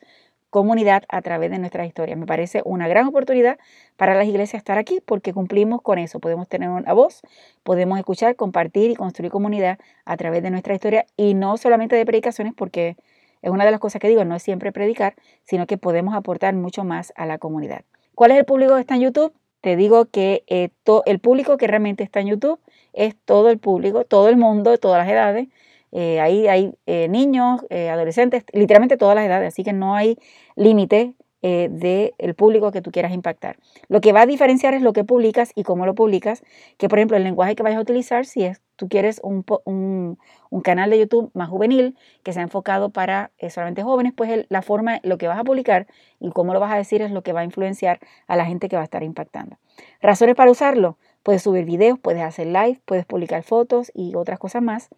comunidad 0.52 1.04
a 1.08 1.22
través 1.22 1.50
de 1.50 1.58
nuestra 1.58 1.86
historia. 1.86 2.16
Me 2.16 2.26
parece 2.26 2.62
una 2.66 2.88
gran 2.88 3.08
oportunidad 3.08 3.58
para 3.96 4.14
las 4.14 4.28
iglesias 4.28 4.60
estar 4.60 4.78
aquí 4.78 5.00
porque 5.04 5.34
cumplimos 5.34 5.82
con 5.82 5.98
eso. 5.98 6.20
Podemos 6.20 6.48
tener 6.48 6.70
una 6.70 6.94
voz, 6.94 7.22
podemos 7.64 7.98
escuchar, 7.98 8.36
compartir 8.36 8.92
y 8.92 8.96
construir 8.96 9.32
comunidad 9.32 9.80
a 10.06 10.18
través 10.18 10.44
de 10.44 10.52
nuestra 10.52 10.74
historia 10.74 11.06
y 11.16 11.34
no 11.34 11.56
solamente 11.58 11.96
de 11.96 12.06
predicaciones 12.06 12.54
porque 12.54 12.98
es 13.42 13.50
una 13.50 13.66
de 13.66 13.72
las 13.72 13.80
cosas 13.80 14.02
que 14.02 14.10
digo, 14.10 14.24
no 14.26 14.36
es 14.36 14.44
siempre 14.44 14.72
predicar, 14.72 15.16
sino 15.46 15.66
que 15.66 15.78
podemos 15.78 16.14
aportar 16.14 16.54
mucho 16.54 16.84
más 16.84 17.14
a 17.16 17.26
la 17.26 17.38
comunidad. 17.38 17.84
¿Cuál 18.14 18.32
es 18.32 18.38
el 18.38 18.46
público 18.46 18.76
que 18.76 18.82
está 18.82 18.96
en 18.96 19.02
YouTube? 19.02 19.34
Te 19.62 19.76
digo 19.76 20.06
que 20.06 20.44
eh, 20.48 20.70
el 21.06 21.20
público 21.20 21.58
que 21.58 21.68
realmente 21.68 22.04
está 22.04 22.20
en 22.20 22.28
YouTube 22.28 22.60
es 22.94 23.16
todo 23.26 23.50
el 23.50 23.58
público, 23.58 24.04
todo 24.04 24.28
el 24.28 24.36
mundo, 24.36 24.78
todas 24.78 25.06
las 25.06 25.12
edades, 25.12 25.48
eh, 25.92 26.20
ahí 26.20 26.48
hay 26.48 26.74
eh, 26.86 27.08
niños, 27.10 27.62
eh, 27.70 27.90
adolescentes, 27.90 28.46
literalmente 28.54 28.98
todas 28.98 29.16
las 29.16 29.26
edades, 29.26 29.50
así 29.50 29.64
que 29.64 29.74
no 29.74 29.96
hay 29.96 30.18
límite 30.56 31.16
del 31.44 32.36
público 32.36 32.72
que 32.72 32.84
tú 32.84 32.92
quieras 32.92 33.14
impactar. 33.14 33.58
Lo 33.88 34.00
que 34.00 34.14
va 34.14 34.22
a 34.22 34.26
diferenciar 34.28 34.76
es 34.76 34.84
lo 34.84 34.94
que 34.94 35.04
publicas 35.04 35.52
y 35.56 35.64
cómo 35.64 35.88
lo 35.88 35.96
publicas, 35.96 36.44
que 36.78 36.88
por 36.88 37.00
ejemplo 37.00 37.18
el 37.18 37.24
lenguaje 37.24 37.56
que 37.56 37.64
vayas 37.64 37.80
a 37.80 37.82
utilizar, 37.82 38.28
si 38.28 38.44
es, 38.44 38.62
tú 38.76 38.88
quieres 38.88 39.20
un, 39.24 39.44
un, 39.66 40.62
canal 40.62 40.92
de 40.92 41.00
YouTube 41.00 41.32
más 41.34 41.50
juvenil 41.50 41.98
que 42.22 42.32
sea 42.32 42.44
enfocado 42.44 42.92
para 42.92 43.32
solamente 43.50 43.82
jóvenes, 43.82 44.14
pues 44.16 44.46
la 44.50 44.62
forma, 44.62 45.00
lo 45.02 45.18
que 45.18 45.28
vas 45.28 45.40
a 45.40 45.44
publicar 45.44 45.88
y 46.20 46.30
cómo 46.30 46.54
lo 46.54 46.60
vas 46.60 46.74
a 46.74 46.78
decir 46.78 47.02
es 47.02 47.10
lo 47.10 47.24
que 47.24 47.34
va 47.34 47.40
a 47.40 47.44
influenciar 47.44 48.00
a 48.28 48.36
la 48.36 48.46
gente 48.46 48.70
que 48.70 48.76
va 48.76 48.84
a 48.84 48.86
estar 48.86 49.02
impactando. 49.02 49.58
Razones 50.00 50.36
para 50.36 50.52
usarlo, 50.52 51.00
puedes 51.24 51.42
subir 51.42 51.66
videos, 51.66 51.98
puedes 51.98 52.22
hacer 52.22 52.46
live, 52.46 52.80
puedes 52.86 53.08
publicar 53.08 53.42
fotos 53.42 53.92
y 53.96 54.14
otras 54.14 54.38
cosas 54.38 54.62
más 54.62 54.90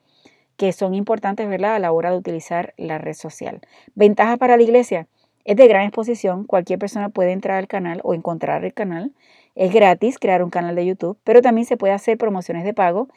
que 0.57 0.71
son 0.71 0.93
importantes 0.93 1.47
¿verdad? 1.47 1.75
a 1.75 1.79
la 1.79 1.91
hora 1.91 2.11
de 2.11 2.17
utilizar 2.17 2.73
la 2.77 2.97
red 2.97 3.13
social. 3.13 3.61
Ventaja 3.95 4.37
para 4.37 4.57
la 4.57 4.63
iglesia. 4.63 5.07
Es 5.45 5.57
de 5.57 5.67
gran 5.67 5.83
exposición, 5.83 6.45
cualquier 6.45 6.79
persona 6.79 7.09
puede 7.09 7.33
entrar 7.33 7.57
al 7.57 7.67
canal 7.67 7.99
o 8.03 8.13
encontrar 8.13 8.63
el 8.63 8.73
canal. 8.73 9.11
Es 9.55 9.73
gratis 9.73 10.17
crear 10.17 10.41
un 10.41 10.49
canal 10.49 10.75
de 10.75 10.85
YouTube, 10.85 11.17
pero 11.23 11.41
también 11.41 11.65
se 11.65 11.75
puede 11.75 11.93
hacer 11.93 12.17
promociones 12.17 12.63
de 12.63 12.73
pago. 12.73 13.09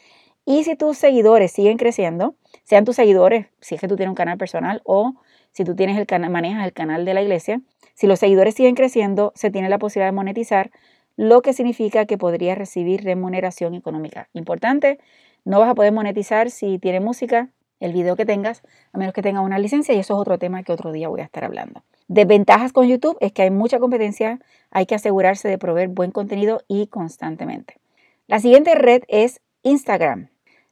Y 0.44 0.64
si 0.64 0.76
tus 0.76 0.98
seguidores 0.98 1.52
siguen 1.52 1.76
creciendo, 1.76 2.34
sean 2.64 2.84
tus 2.84 2.96
seguidores, 2.96 3.46
si 3.60 3.76
es 3.76 3.80
que 3.80 3.88
tú 3.88 3.96
tienes 3.96 4.10
un 4.10 4.16
canal 4.16 4.38
personal 4.38 4.80
o 4.84 5.14
si 5.52 5.64
tú 5.64 5.74
tienes 5.74 5.98
el 5.98 6.06
canal, 6.06 6.30
manejas 6.30 6.64
el 6.64 6.72
canal 6.72 7.04
de 7.04 7.14
la 7.14 7.22
iglesia, 7.22 7.60
si 7.94 8.06
los 8.06 8.18
seguidores 8.18 8.54
siguen 8.54 8.74
creciendo, 8.74 9.32
se 9.34 9.50
tiene 9.50 9.70
la 9.70 9.78
posibilidad 9.78 10.08
de 10.08 10.16
monetizar, 10.16 10.70
lo 11.16 11.42
que 11.42 11.52
significa 11.52 12.06
que 12.06 12.18
podrías 12.18 12.58
recibir 12.58 13.02
remuneración 13.04 13.74
económica. 13.74 14.28
Importante, 14.32 14.98
no 15.44 15.60
vas 15.60 15.70
a 15.70 15.74
poder 15.74 15.92
monetizar 15.92 16.50
si 16.50 16.78
tiene 16.78 17.00
música, 17.00 17.48
el 17.80 17.92
video 17.92 18.16
que 18.16 18.24
tengas, 18.24 18.62
a 18.92 18.98
menos 18.98 19.14
que 19.14 19.22
tenga 19.22 19.40
una 19.40 19.58
licencia, 19.58 19.94
y 19.94 19.98
eso 19.98 20.14
es 20.14 20.20
otro 20.20 20.38
tema 20.38 20.62
que 20.62 20.72
otro 20.72 20.92
día 20.92 21.08
voy 21.08 21.20
a 21.20 21.24
estar 21.24 21.44
hablando. 21.44 21.82
Desventajas 22.08 22.72
con 22.72 22.86
YouTube 22.86 23.16
es 23.20 23.32
que 23.32 23.42
hay 23.42 23.50
mucha 23.50 23.78
competencia, 23.78 24.38
hay 24.70 24.86
que 24.86 24.94
asegurarse 24.94 25.48
de 25.48 25.58
proveer 25.58 25.88
buen 25.88 26.10
contenido 26.10 26.62
y 26.68 26.86
constantemente. 26.86 27.78
La 28.26 28.40
siguiente 28.40 28.74
red 28.74 29.02
es 29.08 29.40
Instagram. 29.62 30.28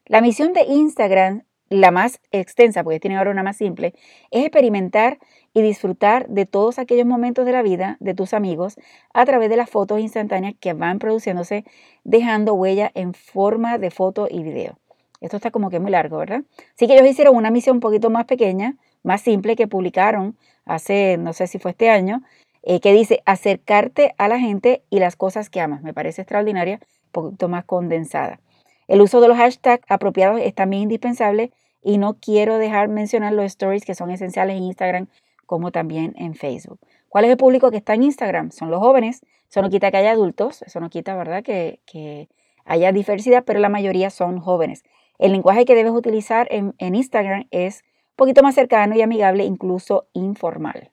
La 0.07 0.21
misión 0.21 0.53
de 0.53 0.63
Instagram, 0.63 1.45
la 1.69 1.91
más 1.91 2.21
extensa, 2.31 2.85
porque 2.85 3.01
tiene 3.01 3.17
ahora 3.17 3.31
una 3.31 3.43
más 3.43 3.57
simple, 3.57 3.95
es 4.31 4.43
experimentar 4.43 5.19
y 5.53 5.63
disfrutar 5.63 6.29
de 6.29 6.47
todos 6.47 6.79
aquellos 6.79 7.07
momentos 7.07 7.47
de 7.47 7.53
la 7.53 7.63
vida 7.63 7.97
de 8.01 8.15
tus 8.15 8.35
amigos 8.35 8.77
a 9.13 9.25
través 9.25 9.49
de 9.49 9.57
las 9.57 9.71
fotos 9.71 10.01
instantáneas 10.01 10.55
que 10.61 10.73
van 10.73 10.99
produciéndose, 10.99 11.65
dejando 12.03 12.55
huella 12.55 12.91
en 12.95 13.15
forma 13.15 13.79
de 13.79 13.91
foto 13.91 14.27
y 14.31 14.43
video. 14.43 14.79
Esto 15.21 15.37
está 15.37 15.51
como 15.51 15.71
que 15.71 15.81
muy 15.81 15.91
largo, 15.91 16.19
¿verdad? 16.19 16.43
Así 16.75 16.87
que 16.87 16.95
ellos 16.95 17.09
hicieron 17.09 17.37
una 17.37 17.51
misión 17.51 17.77
un 17.77 17.81
poquito 17.81 18.11
más 18.11 18.27
pequeña, 18.27 18.77
más 19.03 19.23
simple, 19.23 19.57
que 19.57 19.67
publicaron 19.67 20.37
hace, 20.67 21.17
no 21.17 21.33
sé 21.33 21.47
si 21.47 21.59
fue 21.59 21.71
este 21.71 21.89
año, 21.89 22.23
eh, 22.63 22.81
que 22.81 22.93
dice 22.93 23.23
acercarte 23.25 24.15
a 24.19 24.29
la 24.29 24.39
gente 24.39 24.83
y 24.91 24.99
las 24.99 25.17
cosas 25.17 25.51
que 25.51 25.61
amas. 25.61 25.83
Me 25.83 25.95
parece 25.95 26.23
extraordinaria, 26.23 26.81
un 26.83 27.11
poquito 27.13 27.49
más 27.49 27.65
condensada. 27.65 28.41
El 28.89 29.01
uso 29.01 29.21
de 29.21 29.29
los 29.29 29.37
hashtags 29.37 29.85
apropiados 29.89 30.41
es 30.41 30.55
también 30.55 30.83
indispensable 30.85 31.53
y 31.83 31.99
no 31.99 32.15
quiero 32.15 32.59
dejar 32.59 32.89
mencionar 32.89 33.33
los 33.33 33.45
stories 33.47 33.85
que 33.85 33.95
son 33.95 34.11
esenciales 34.11 34.57
en 34.57 34.65
Instagram 34.65 35.07
como 35.47 35.71
también 35.71 36.15
en 36.17 36.35
Facebook. 36.35 36.79
¿Cuál 37.09 37.27
es 37.27 37.31
el 37.31 37.37
público 37.37 37.71
que 37.71 37.77
está 37.77 37.95
en 37.95 38.03
Instagram? 38.03 38.51
Son 38.51 38.71
los 38.71 38.81
jóvenes. 38.81 39.23
Eso 39.49 39.63
no 39.63 39.71
quita 39.71 39.93
que 39.93 39.99
haya 39.99 40.11
adultos, 40.11 40.63
eso 40.63 40.81
no 40.81 40.91
quita, 40.91 41.15
¿verdad?, 41.15 41.45
que, 41.45 42.29
haya 42.65 42.91
diversidad, 42.93 43.45
pero 43.45 43.61
la 43.61 43.69
mayoría 43.69 44.11
son 44.11 44.41
jóvenes. 44.41 44.83
El 45.19 45.33
lenguaje 45.33 45.65
que 45.65 45.75
debes 45.75 45.93
utilizar 45.93 46.49
en, 46.51 46.75
Instagram 46.79 47.47
es 47.53 47.83
un 47.83 48.17
poquito 48.17 48.43
más 48.43 48.55
cercano 48.55 48.97
y 48.97 49.03
amigable, 49.03 49.45
incluso 49.45 50.09
informal. 50.13 50.91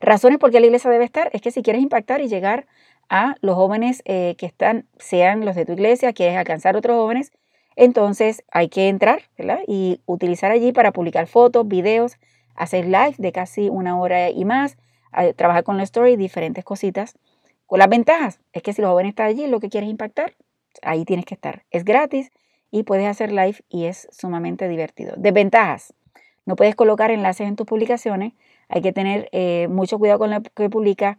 Razones 0.00 0.38
por 0.38 0.50
qué 0.50 0.60
la 0.60 0.66
iglesia 0.66 0.90
debe 0.90 1.04
estar 1.04 1.30
es 1.32 1.40
que 1.40 1.50
si 1.50 1.62
quieres 1.62 1.80
impactar 1.80 2.20
y 2.20 2.28
llegar 2.28 2.66
a 3.08 3.36
los 3.40 3.54
jóvenes 3.54 4.02
eh, 4.04 4.34
que 4.38 4.46
están, 4.46 4.86
sean 4.98 5.44
los 5.44 5.54
de 5.54 5.64
tu 5.64 5.72
iglesia, 5.72 6.12
quieres 6.12 6.36
alcanzar 6.36 6.76
otros 6.76 6.96
jóvenes, 6.96 7.32
entonces 7.76 8.44
hay 8.50 8.68
que 8.68 8.88
entrar 8.88 9.22
y 9.66 10.00
utilizar 10.06 10.50
allí 10.50 10.72
para 10.72 10.92
publicar 10.92 11.26
fotos, 11.26 11.66
videos, 11.66 12.18
hacer 12.54 12.84
live 12.84 13.14
de 13.18 13.32
casi 13.32 13.68
una 13.68 13.98
hora 13.98 14.30
y 14.30 14.44
más, 14.44 14.76
trabajar 15.36 15.64
con 15.64 15.76
la 15.76 15.82
story, 15.82 16.16
diferentes 16.16 16.64
cositas. 16.64 17.16
Con 17.66 17.78
las 17.78 17.88
ventajas 17.88 18.40
es 18.52 18.62
que 18.62 18.72
si 18.72 18.82
los 18.82 18.90
jóvenes 18.90 19.10
están 19.10 19.26
allí, 19.26 19.46
lo 19.46 19.60
que 19.60 19.70
quieres 19.70 19.90
impactar, 19.90 20.34
ahí 20.82 21.04
tienes 21.04 21.24
que 21.24 21.34
estar. 21.34 21.64
Es 21.70 21.84
gratis 21.84 22.30
y 22.70 22.82
puedes 22.82 23.06
hacer 23.06 23.32
live 23.32 23.56
y 23.68 23.86
es 23.86 24.08
sumamente 24.10 24.68
divertido. 24.68 25.14
Desventajas. 25.16 25.94
No 26.46 26.56
puedes 26.56 26.74
colocar 26.74 27.10
enlaces 27.10 27.48
en 27.48 27.56
tus 27.56 27.66
publicaciones. 27.66 28.34
Hay 28.68 28.82
que 28.82 28.92
tener 28.92 29.28
eh, 29.32 29.68
mucho 29.70 29.98
cuidado 29.98 30.18
con 30.18 30.30
lo 30.30 30.42
que 30.42 30.68
publica 30.68 31.16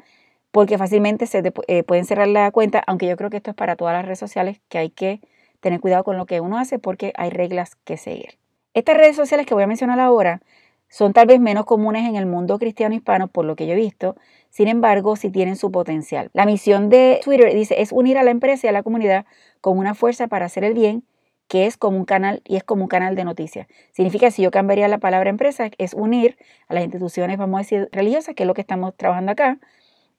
porque 0.55 0.77
fácilmente 0.77 1.25
se 1.25 1.43
eh, 1.67 1.83
pueden 1.83 2.05
cerrar 2.05 2.29
la 2.29 2.49
cuenta, 2.49 2.81
aunque 2.87 3.07
yo 3.07 3.17
creo 3.17 3.29
que 3.29 3.35
esto 3.35 3.49
es 3.49 3.57
para 3.57 3.75
todas 3.75 3.93
las 3.93 4.05
redes 4.05 4.19
sociales, 4.19 4.61
que 4.69 4.77
hay 4.77 4.89
que 4.89 5.19
tener 5.59 5.81
cuidado 5.81 6.05
con 6.05 6.15
lo 6.15 6.25
que 6.25 6.39
uno 6.39 6.57
hace 6.57 6.79
porque 6.79 7.11
hay 7.17 7.29
reglas 7.29 7.75
que 7.83 7.97
seguir. 7.97 8.37
Estas 8.73 8.95
redes 8.95 9.17
sociales 9.17 9.45
que 9.45 9.53
voy 9.53 9.63
a 9.63 9.67
mencionar 9.67 9.99
ahora 9.99 10.41
son 10.87 11.11
tal 11.11 11.27
vez 11.27 11.41
menos 11.41 11.65
comunes 11.65 12.07
en 12.07 12.15
el 12.15 12.25
mundo 12.25 12.57
cristiano 12.57 12.95
hispano, 12.95 13.27
por 13.27 13.43
lo 13.43 13.57
que 13.57 13.67
yo 13.67 13.73
he 13.73 13.75
visto, 13.75 14.15
sin 14.49 14.69
embargo, 14.69 15.17
sí 15.17 15.29
tienen 15.29 15.57
su 15.57 15.73
potencial. 15.73 16.29
La 16.31 16.45
misión 16.45 16.87
de 16.87 17.19
Twitter 17.21 17.53
dice 17.53 17.81
es 17.81 17.91
unir 17.91 18.17
a 18.17 18.23
la 18.23 18.31
empresa 18.31 18.67
y 18.67 18.69
a 18.69 18.71
la 18.71 18.81
comunidad 18.81 19.25
con 19.59 19.77
una 19.77 19.93
fuerza 19.93 20.29
para 20.29 20.45
hacer 20.45 20.63
el 20.63 20.73
bien, 20.73 21.03
que 21.49 21.65
es 21.65 21.75
como 21.75 21.97
un 21.97 22.05
canal 22.05 22.41
y 22.45 22.55
es 22.55 22.63
como 22.63 22.83
un 22.83 22.87
canal 22.87 23.17
de 23.17 23.25
noticias. 23.25 23.67
Significa, 23.91 24.31
si 24.31 24.43
yo 24.43 24.51
cambiaría 24.51 24.87
la 24.87 24.99
palabra 24.99 25.29
empresa, 25.29 25.69
es 25.77 25.93
unir 25.93 26.37
a 26.69 26.75
las 26.75 26.83
instituciones, 26.85 27.37
vamos 27.37 27.57
a 27.57 27.63
decir, 27.63 27.89
religiosas, 27.91 28.35
que 28.35 28.43
es 28.43 28.47
lo 28.47 28.53
que 28.53 28.61
estamos 28.61 28.95
trabajando 28.95 29.33
acá, 29.33 29.59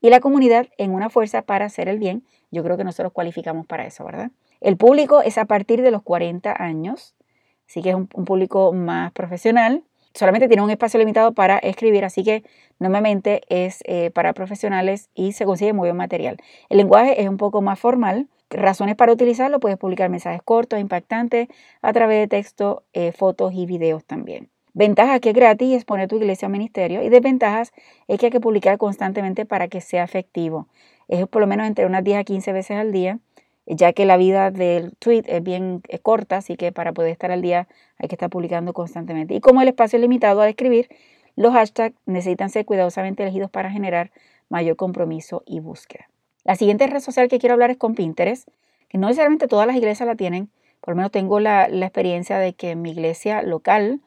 y 0.00 0.10
la 0.10 0.20
comunidad 0.20 0.68
en 0.78 0.92
una 0.92 1.10
fuerza 1.10 1.42
para 1.42 1.66
hacer 1.66 1.88
el 1.88 1.98
bien. 1.98 2.24
Yo 2.50 2.62
creo 2.62 2.76
que 2.76 2.84
nosotros 2.84 3.12
cualificamos 3.12 3.66
para 3.66 3.86
eso, 3.86 4.04
¿verdad? 4.04 4.30
El 4.60 4.76
público 4.76 5.22
es 5.22 5.38
a 5.38 5.44
partir 5.44 5.82
de 5.82 5.90
los 5.90 6.02
40 6.02 6.54
años, 6.62 7.14
así 7.68 7.82
que 7.82 7.90
es 7.90 7.94
un, 7.94 8.06
público 8.06 8.72
más 8.72 9.12
profesional 9.12 9.82
solamente 10.16 10.48
tiene 10.48 10.62
un 10.62 10.70
espacio 10.70 10.98
limitado 10.98 11.32
para 11.32 11.58
escribir, 11.58 12.04
así 12.04 12.24
que 12.24 12.42
normalmente 12.78 13.42
es 13.48 13.80
eh, 13.84 14.10
para 14.10 14.32
profesionales 14.32 15.10
y 15.14 15.32
se 15.32 15.44
consigue 15.44 15.72
muy 15.72 15.88
buen 15.88 15.96
material. 15.96 16.38
El 16.68 16.78
lenguaje 16.78 17.20
es 17.20 17.28
un 17.28 17.36
poco 17.36 17.62
más 17.62 17.78
formal. 17.78 18.28
Razones 18.48 18.96
para 18.96 19.12
utilizarlo, 19.12 19.60
puedes 19.60 19.78
publicar 19.78 20.08
mensajes 20.08 20.40
cortos, 20.42 20.80
impactantes, 20.80 21.48
a 21.82 21.92
través 21.92 22.20
de 22.20 22.28
texto, 22.28 22.84
eh, 22.92 23.12
fotos 23.12 23.52
y 23.54 23.66
videos 23.66 24.04
también. 24.04 24.50
Ventajas 24.78 25.20
que 25.20 25.30
es 25.30 25.34
gratis 25.34 25.74
es 25.74 25.84
poner 25.86 26.06
tu 26.06 26.16
iglesia 26.16 26.48
o 26.48 26.50
ministerio 26.50 27.02
y 27.02 27.08
desventajas 27.08 27.72
es 28.08 28.18
que 28.18 28.26
hay 28.26 28.30
que 28.30 28.40
publicar 28.40 28.76
constantemente 28.76 29.46
para 29.46 29.68
que 29.68 29.80
sea 29.80 30.04
efectivo. 30.04 30.68
Es 31.08 31.26
por 31.26 31.40
lo 31.40 31.46
menos 31.46 31.66
entre 31.66 31.86
unas 31.86 32.04
10 32.04 32.18
a 32.18 32.24
15 32.24 32.52
veces 32.52 32.76
al 32.76 32.92
día 32.92 33.18
ya 33.66 33.94
que 33.94 34.04
la 34.04 34.18
vida 34.18 34.50
del 34.50 34.94
tweet 34.98 35.24
es 35.28 35.42
bien 35.42 35.80
corta, 36.02 36.36
así 36.36 36.56
que 36.56 36.72
para 36.72 36.92
poder 36.92 37.10
estar 37.10 37.32
al 37.32 37.40
día 37.40 37.68
hay 37.96 38.08
que 38.08 38.14
estar 38.14 38.28
publicando 38.28 38.74
constantemente. 38.74 39.34
Y 39.34 39.40
como 39.40 39.62
el 39.62 39.68
espacio 39.68 39.96
es 39.96 40.02
limitado 40.02 40.42
al 40.42 40.50
escribir, 40.50 40.90
los 41.36 41.54
hashtags 41.54 41.96
necesitan 42.04 42.50
ser 42.50 42.66
cuidadosamente 42.66 43.22
elegidos 43.22 43.50
para 43.50 43.70
generar 43.70 44.12
mayor 44.50 44.76
compromiso 44.76 45.42
y 45.46 45.60
búsqueda. 45.60 46.08
La 46.44 46.54
siguiente 46.54 46.86
red 46.86 47.00
social 47.00 47.28
que 47.28 47.38
quiero 47.38 47.54
hablar 47.54 47.70
es 47.70 47.78
con 47.78 47.94
Pinterest, 47.94 48.46
que 48.88 48.98
no 48.98 49.08
necesariamente 49.08 49.48
todas 49.48 49.66
las 49.66 49.76
iglesias 49.76 50.06
la 50.06 50.16
tienen, 50.16 50.48
por 50.80 50.92
lo 50.92 50.96
menos 50.96 51.10
tengo 51.10 51.40
la, 51.40 51.66
experiencia 51.66 52.38
de 52.38 52.52
que 52.52 52.76
mi 52.76 52.92
iglesia 52.92 53.42
local 53.42 54.00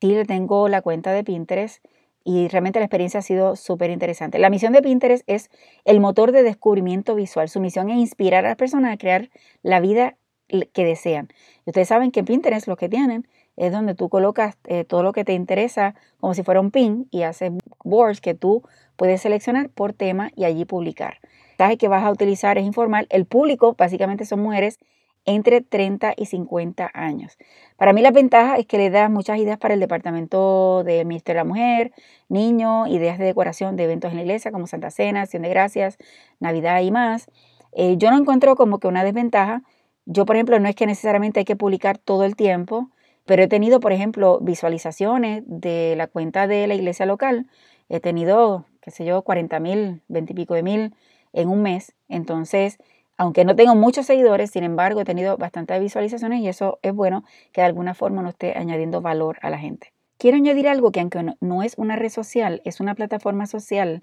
tengo 0.00 0.68
la 0.68 0.82
cuenta 0.82 1.12
de 1.12 1.24
Pinterest 1.24 1.84
y 2.24 2.48
realmente 2.48 2.80
la 2.80 2.86
experiencia 2.86 3.20
ha 3.20 3.22
sido 3.22 3.54
súper 3.56 3.90
interesante. 3.90 4.38
La 4.38 4.50
misión 4.50 4.72
de 4.72 4.82
Pinterest 4.82 5.22
es 5.28 5.48
el 5.84 6.00
motor 6.00 6.32
de 6.32 6.42
descubrimiento 6.42 7.14
visual. 7.14 7.48
Su 7.48 7.60
misión 7.60 7.88
es 7.88 7.98
inspirar 7.98 8.44
a 8.44 8.48
las 8.48 8.56
personas 8.56 8.92
a 8.92 8.96
crear 8.98 9.30
la 9.62 9.80
vida 9.80 10.16
que 10.48 10.84
desean. 10.84 11.28
Ustedes 11.64 11.88
saben 11.88 12.10
que 12.10 12.24
Pinterest 12.24 12.66
lo 12.66 12.76
que 12.76 12.88
tienen 12.88 13.28
es 13.56 13.72
donde 13.72 13.94
tú 13.94 14.08
colocas 14.08 14.56
eh, 14.64 14.84
todo 14.84 15.02
lo 15.02 15.12
que 15.12 15.24
te 15.24 15.32
interesa 15.32 15.94
como 16.18 16.34
si 16.34 16.42
fuera 16.42 16.60
un 16.60 16.70
pin 16.70 17.08
y 17.10 17.22
haces 17.22 17.52
boards 17.84 18.20
que 18.20 18.34
tú 18.34 18.62
puedes 18.96 19.22
seleccionar 19.22 19.70
por 19.70 19.92
tema 19.92 20.30
y 20.36 20.44
allí 20.44 20.64
publicar. 20.64 21.18
El 21.22 21.28
mensaje 21.58 21.78
que 21.78 21.88
vas 21.88 22.04
a 22.04 22.10
utilizar 22.10 22.58
es 22.58 22.64
informal. 22.64 23.06
El 23.08 23.24
público 23.24 23.74
básicamente 23.78 24.26
son 24.26 24.40
mujeres 24.40 24.78
entre 25.26 25.60
30 25.60 26.14
y 26.16 26.26
50 26.26 26.90
años. 26.94 27.36
Para 27.76 27.92
mí 27.92 28.00
la 28.00 28.12
ventaja 28.12 28.56
es 28.56 28.66
que 28.66 28.78
le 28.78 28.90
da 28.90 29.08
muchas 29.08 29.38
ideas 29.38 29.58
para 29.58 29.74
el 29.74 29.80
departamento 29.80 30.82
del 30.84 31.04
Ministerio 31.04 31.40
de 31.40 31.44
la 31.44 31.48
Mujer, 31.48 31.92
niño, 32.28 32.86
ideas 32.86 33.18
de 33.18 33.24
decoración 33.26 33.76
de 33.76 33.84
eventos 33.84 34.12
en 34.12 34.16
la 34.16 34.22
iglesia 34.22 34.52
como 34.52 34.66
Santa 34.66 34.90
Cena, 34.90 35.22
Acción 35.22 35.42
de 35.42 35.48
Gracias, 35.50 35.98
Navidad 36.40 36.80
y 36.80 36.90
más. 36.90 37.26
Eh, 37.72 37.96
yo 37.98 38.10
no 38.10 38.18
encuentro 38.18 38.56
como 38.56 38.78
que 38.78 38.86
una 38.88 39.04
desventaja. 39.04 39.62
Yo, 40.06 40.24
por 40.24 40.36
ejemplo, 40.36 40.58
no 40.60 40.68
es 40.68 40.76
que 40.76 40.86
necesariamente 40.86 41.40
hay 41.40 41.44
que 41.44 41.56
publicar 41.56 41.98
todo 41.98 42.24
el 42.24 42.36
tiempo, 42.36 42.90
pero 43.26 43.42
he 43.42 43.48
tenido, 43.48 43.80
por 43.80 43.92
ejemplo, 43.92 44.38
visualizaciones 44.40 45.42
de 45.46 45.94
la 45.96 46.06
cuenta 46.06 46.46
de 46.46 46.68
la 46.68 46.74
iglesia 46.74 47.04
local. 47.04 47.48
He 47.88 47.98
tenido, 48.00 48.64
qué 48.80 48.92
sé 48.92 49.04
yo, 49.04 49.22
40 49.22 49.58
mil, 49.60 50.02
20 50.08 50.32
y 50.32 50.36
pico 50.36 50.54
de 50.54 50.62
mil 50.62 50.94
en 51.32 51.48
un 51.48 51.62
mes. 51.62 51.94
Entonces, 52.08 52.78
aunque 53.16 53.44
no 53.44 53.56
tengo 53.56 53.74
muchos 53.74 54.06
seguidores, 54.06 54.50
sin 54.50 54.64
embargo, 54.64 55.00
he 55.00 55.04
tenido 55.04 55.36
bastantes 55.36 55.80
visualizaciones 55.80 56.40
y 56.40 56.48
eso 56.48 56.78
es 56.82 56.92
bueno 56.92 57.24
que 57.52 57.62
de 57.62 57.66
alguna 57.66 57.94
forma 57.94 58.22
no 58.22 58.28
esté 58.28 58.56
añadiendo 58.56 59.00
valor 59.00 59.38
a 59.42 59.50
la 59.50 59.58
gente. 59.58 59.92
Quiero 60.18 60.36
añadir 60.36 60.68
algo 60.68 60.92
que 60.92 61.00
aunque 61.00 61.34
no 61.40 61.62
es 61.62 61.74
una 61.76 61.96
red 61.96 62.10
social, 62.10 62.62
es 62.64 62.80
una 62.80 62.94
plataforma 62.94 63.46
social 63.46 64.02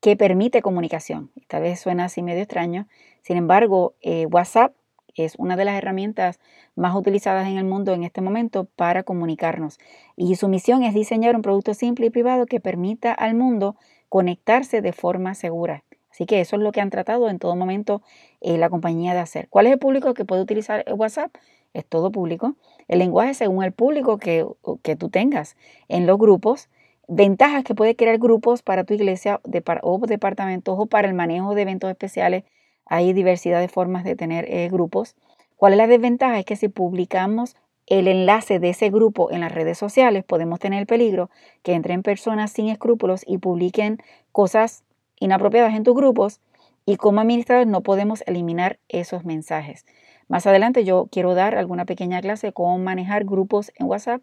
que 0.00 0.16
permite 0.16 0.62
comunicación. 0.62 1.30
Esta 1.36 1.58
vez 1.58 1.80
suena 1.80 2.04
así 2.04 2.22
medio 2.22 2.42
extraño. 2.42 2.86
Sin 3.22 3.36
embargo, 3.36 3.94
eh, 4.02 4.26
WhatsApp 4.26 4.74
es 5.14 5.34
una 5.36 5.56
de 5.56 5.64
las 5.64 5.76
herramientas 5.76 6.38
más 6.74 6.94
utilizadas 6.94 7.48
en 7.48 7.56
el 7.56 7.64
mundo 7.64 7.94
en 7.94 8.04
este 8.04 8.20
momento 8.20 8.68
para 8.76 9.02
comunicarnos. 9.02 9.78
Y 10.14 10.36
su 10.36 10.48
misión 10.48 10.82
es 10.82 10.94
diseñar 10.94 11.34
un 11.34 11.42
producto 11.42 11.74
simple 11.74 12.06
y 12.06 12.10
privado 12.10 12.46
que 12.46 12.60
permita 12.60 13.12
al 13.12 13.34
mundo 13.34 13.76
conectarse 14.08 14.82
de 14.82 14.92
forma 14.92 15.34
segura. 15.34 15.82
Así 16.16 16.24
que 16.24 16.40
eso 16.40 16.56
es 16.56 16.62
lo 16.62 16.72
que 16.72 16.80
han 16.80 16.88
tratado 16.88 17.28
en 17.28 17.38
todo 17.38 17.54
momento 17.56 18.00
eh, 18.40 18.56
la 18.56 18.70
compañía 18.70 19.12
de 19.12 19.20
hacer. 19.20 19.48
¿Cuál 19.50 19.66
es 19.66 19.74
el 19.74 19.78
público 19.78 20.14
que 20.14 20.24
puede 20.24 20.40
utilizar 20.40 20.82
WhatsApp? 20.90 21.30
Es 21.74 21.84
todo 21.84 22.10
público. 22.10 22.56
El 22.88 23.00
lenguaje 23.00 23.34
según 23.34 23.62
el 23.64 23.72
público 23.72 24.16
que, 24.16 24.46
que 24.82 24.96
tú 24.96 25.10
tengas 25.10 25.58
en 25.88 26.06
los 26.06 26.16
grupos. 26.16 26.70
Ventajas 27.06 27.64
que 27.64 27.74
puede 27.74 27.96
crear 27.96 28.16
grupos 28.16 28.62
para 28.62 28.84
tu 28.84 28.94
iglesia 28.94 29.42
o 29.82 29.98
departamentos 30.06 30.74
o 30.78 30.86
para 30.86 31.06
el 31.06 31.12
manejo 31.12 31.54
de 31.54 31.60
eventos 31.60 31.90
especiales. 31.90 32.44
Hay 32.86 33.12
diversidad 33.12 33.60
de 33.60 33.68
formas 33.68 34.02
de 34.02 34.16
tener 34.16 34.46
eh, 34.48 34.70
grupos. 34.70 35.16
¿Cuál 35.56 35.74
es 35.74 35.76
la 35.76 35.86
desventaja? 35.86 36.38
Es 36.38 36.46
que 36.46 36.56
si 36.56 36.68
publicamos 36.68 37.56
el 37.84 38.08
enlace 38.08 38.58
de 38.58 38.70
ese 38.70 38.88
grupo 38.88 39.30
en 39.30 39.40
las 39.42 39.52
redes 39.52 39.76
sociales, 39.76 40.24
podemos 40.24 40.60
tener 40.60 40.80
el 40.80 40.86
peligro 40.86 41.28
que 41.62 41.74
entren 41.74 42.02
personas 42.02 42.52
sin 42.52 42.70
escrúpulos 42.70 43.22
y 43.26 43.36
publiquen 43.36 43.98
cosas 44.32 44.85
inapropiadas 45.20 45.74
en 45.74 45.84
tus 45.84 45.94
grupos 45.94 46.40
y 46.84 46.96
como 46.96 47.20
administradores 47.20 47.68
no 47.68 47.82
podemos 47.82 48.22
eliminar 48.26 48.78
esos 48.88 49.24
mensajes. 49.24 49.84
Más 50.28 50.46
adelante 50.46 50.84
yo 50.84 51.08
quiero 51.10 51.34
dar 51.34 51.56
alguna 51.56 51.84
pequeña 51.84 52.20
clase 52.20 52.48
de 52.48 52.52
cómo 52.52 52.78
manejar 52.78 53.24
grupos 53.24 53.72
en 53.76 53.86
WhatsApp 53.86 54.22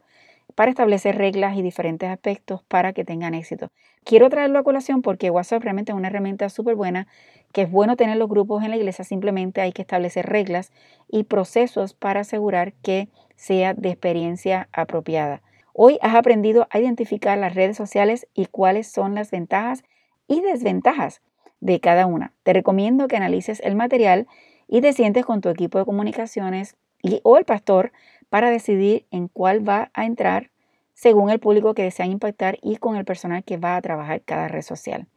para 0.55 0.69
establecer 0.69 1.17
reglas 1.17 1.57
y 1.57 1.61
diferentes 1.61 2.09
aspectos 2.09 2.63
para 2.63 2.93
que 2.93 3.05
tengan 3.05 3.33
éxito. 3.33 3.71
Quiero 4.03 4.29
traerlo 4.29 4.59
a 4.59 4.63
colación 4.63 5.01
porque 5.01 5.29
WhatsApp 5.29 5.63
realmente 5.63 5.91
es 5.91 5.97
una 5.97 6.09
herramienta 6.09 6.49
súper 6.49 6.75
buena, 6.75 7.07
que 7.53 7.63
es 7.63 7.71
bueno 7.71 7.95
tener 7.95 8.17
los 8.17 8.29
grupos 8.29 8.63
en 8.63 8.69
la 8.69 8.77
iglesia, 8.77 9.05
simplemente 9.05 9.61
hay 9.61 9.71
que 9.71 9.81
establecer 9.81 10.25
reglas 10.25 10.71
y 11.07 11.23
procesos 11.23 11.93
para 11.93 12.21
asegurar 12.21 12.73
que 12.73 13.09
sea 13.35 13.73
de 13.73 13.89
experiencia 13.89 14.67
apropiada. 14.73 15.41
Hoy 15.73 15.97
has 16.01 16.15
aprendido 16.15 16.67
a 16.69 16.79
identificar 16.79 17.37
las 17.37 17.55
redes 17.55 17.77
sociales 17.77 18.27
y 18.33 18.45
cuáles 18.45 18.87
son 18.87 19.15
las 19.15 19.31
ventajas 19.31 19.83
y 20.27 20.41
desventajas 20.41 21.21
de 21.59 21.79
cada 21.79 22.05
una. 22.05 22.33
Te 22.43 22.53
recomiendo 22.53 23.07
que 23.07 23.17
analices 23.17 23.59
el 23.61 23.75
material 23.75 24.27
y 24.67 24.81
te 24.81 24.93
sientes 24.93 25.25
con 25.25 25.41
tu 25.41 25.49
equipo 25.49 25.77
de 25.77 25.85
comunicaciones 25.85 26.75
o 27.23 27.37
el 27.37 27.45
pastor 27.45 27.91
para 28.29 28.49
decidir 28.49 29.05
en 29.11 29.27
cuál 29.27 29.67
va 29.67 29.91
a 29.93 30.05
entrar 30.05 30.49
según 30.93 31.29
el 31.29 31.39
público 31.39 31.73
que 31.73 31.83
desean 31.83 32.11
impactar 32.11 32.57
y 32.61 32.77
con 32.77 32.95
el 32.95 33.05
personal 33.05 33.43
que 33.43 33.57
va 33.57 33.75
a 33.75 33.81
trabajar 33.81 34.21
cada 34.21 34.47
red 34.47 34.61
social. 34.61 35.07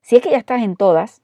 Si 0.00 0.16
es 0.16 0.22
que 0.22 0.30
ya 0.30 0.38
estás 0.38 0.62
en 0.62 0.76
todas, 0.76 1.22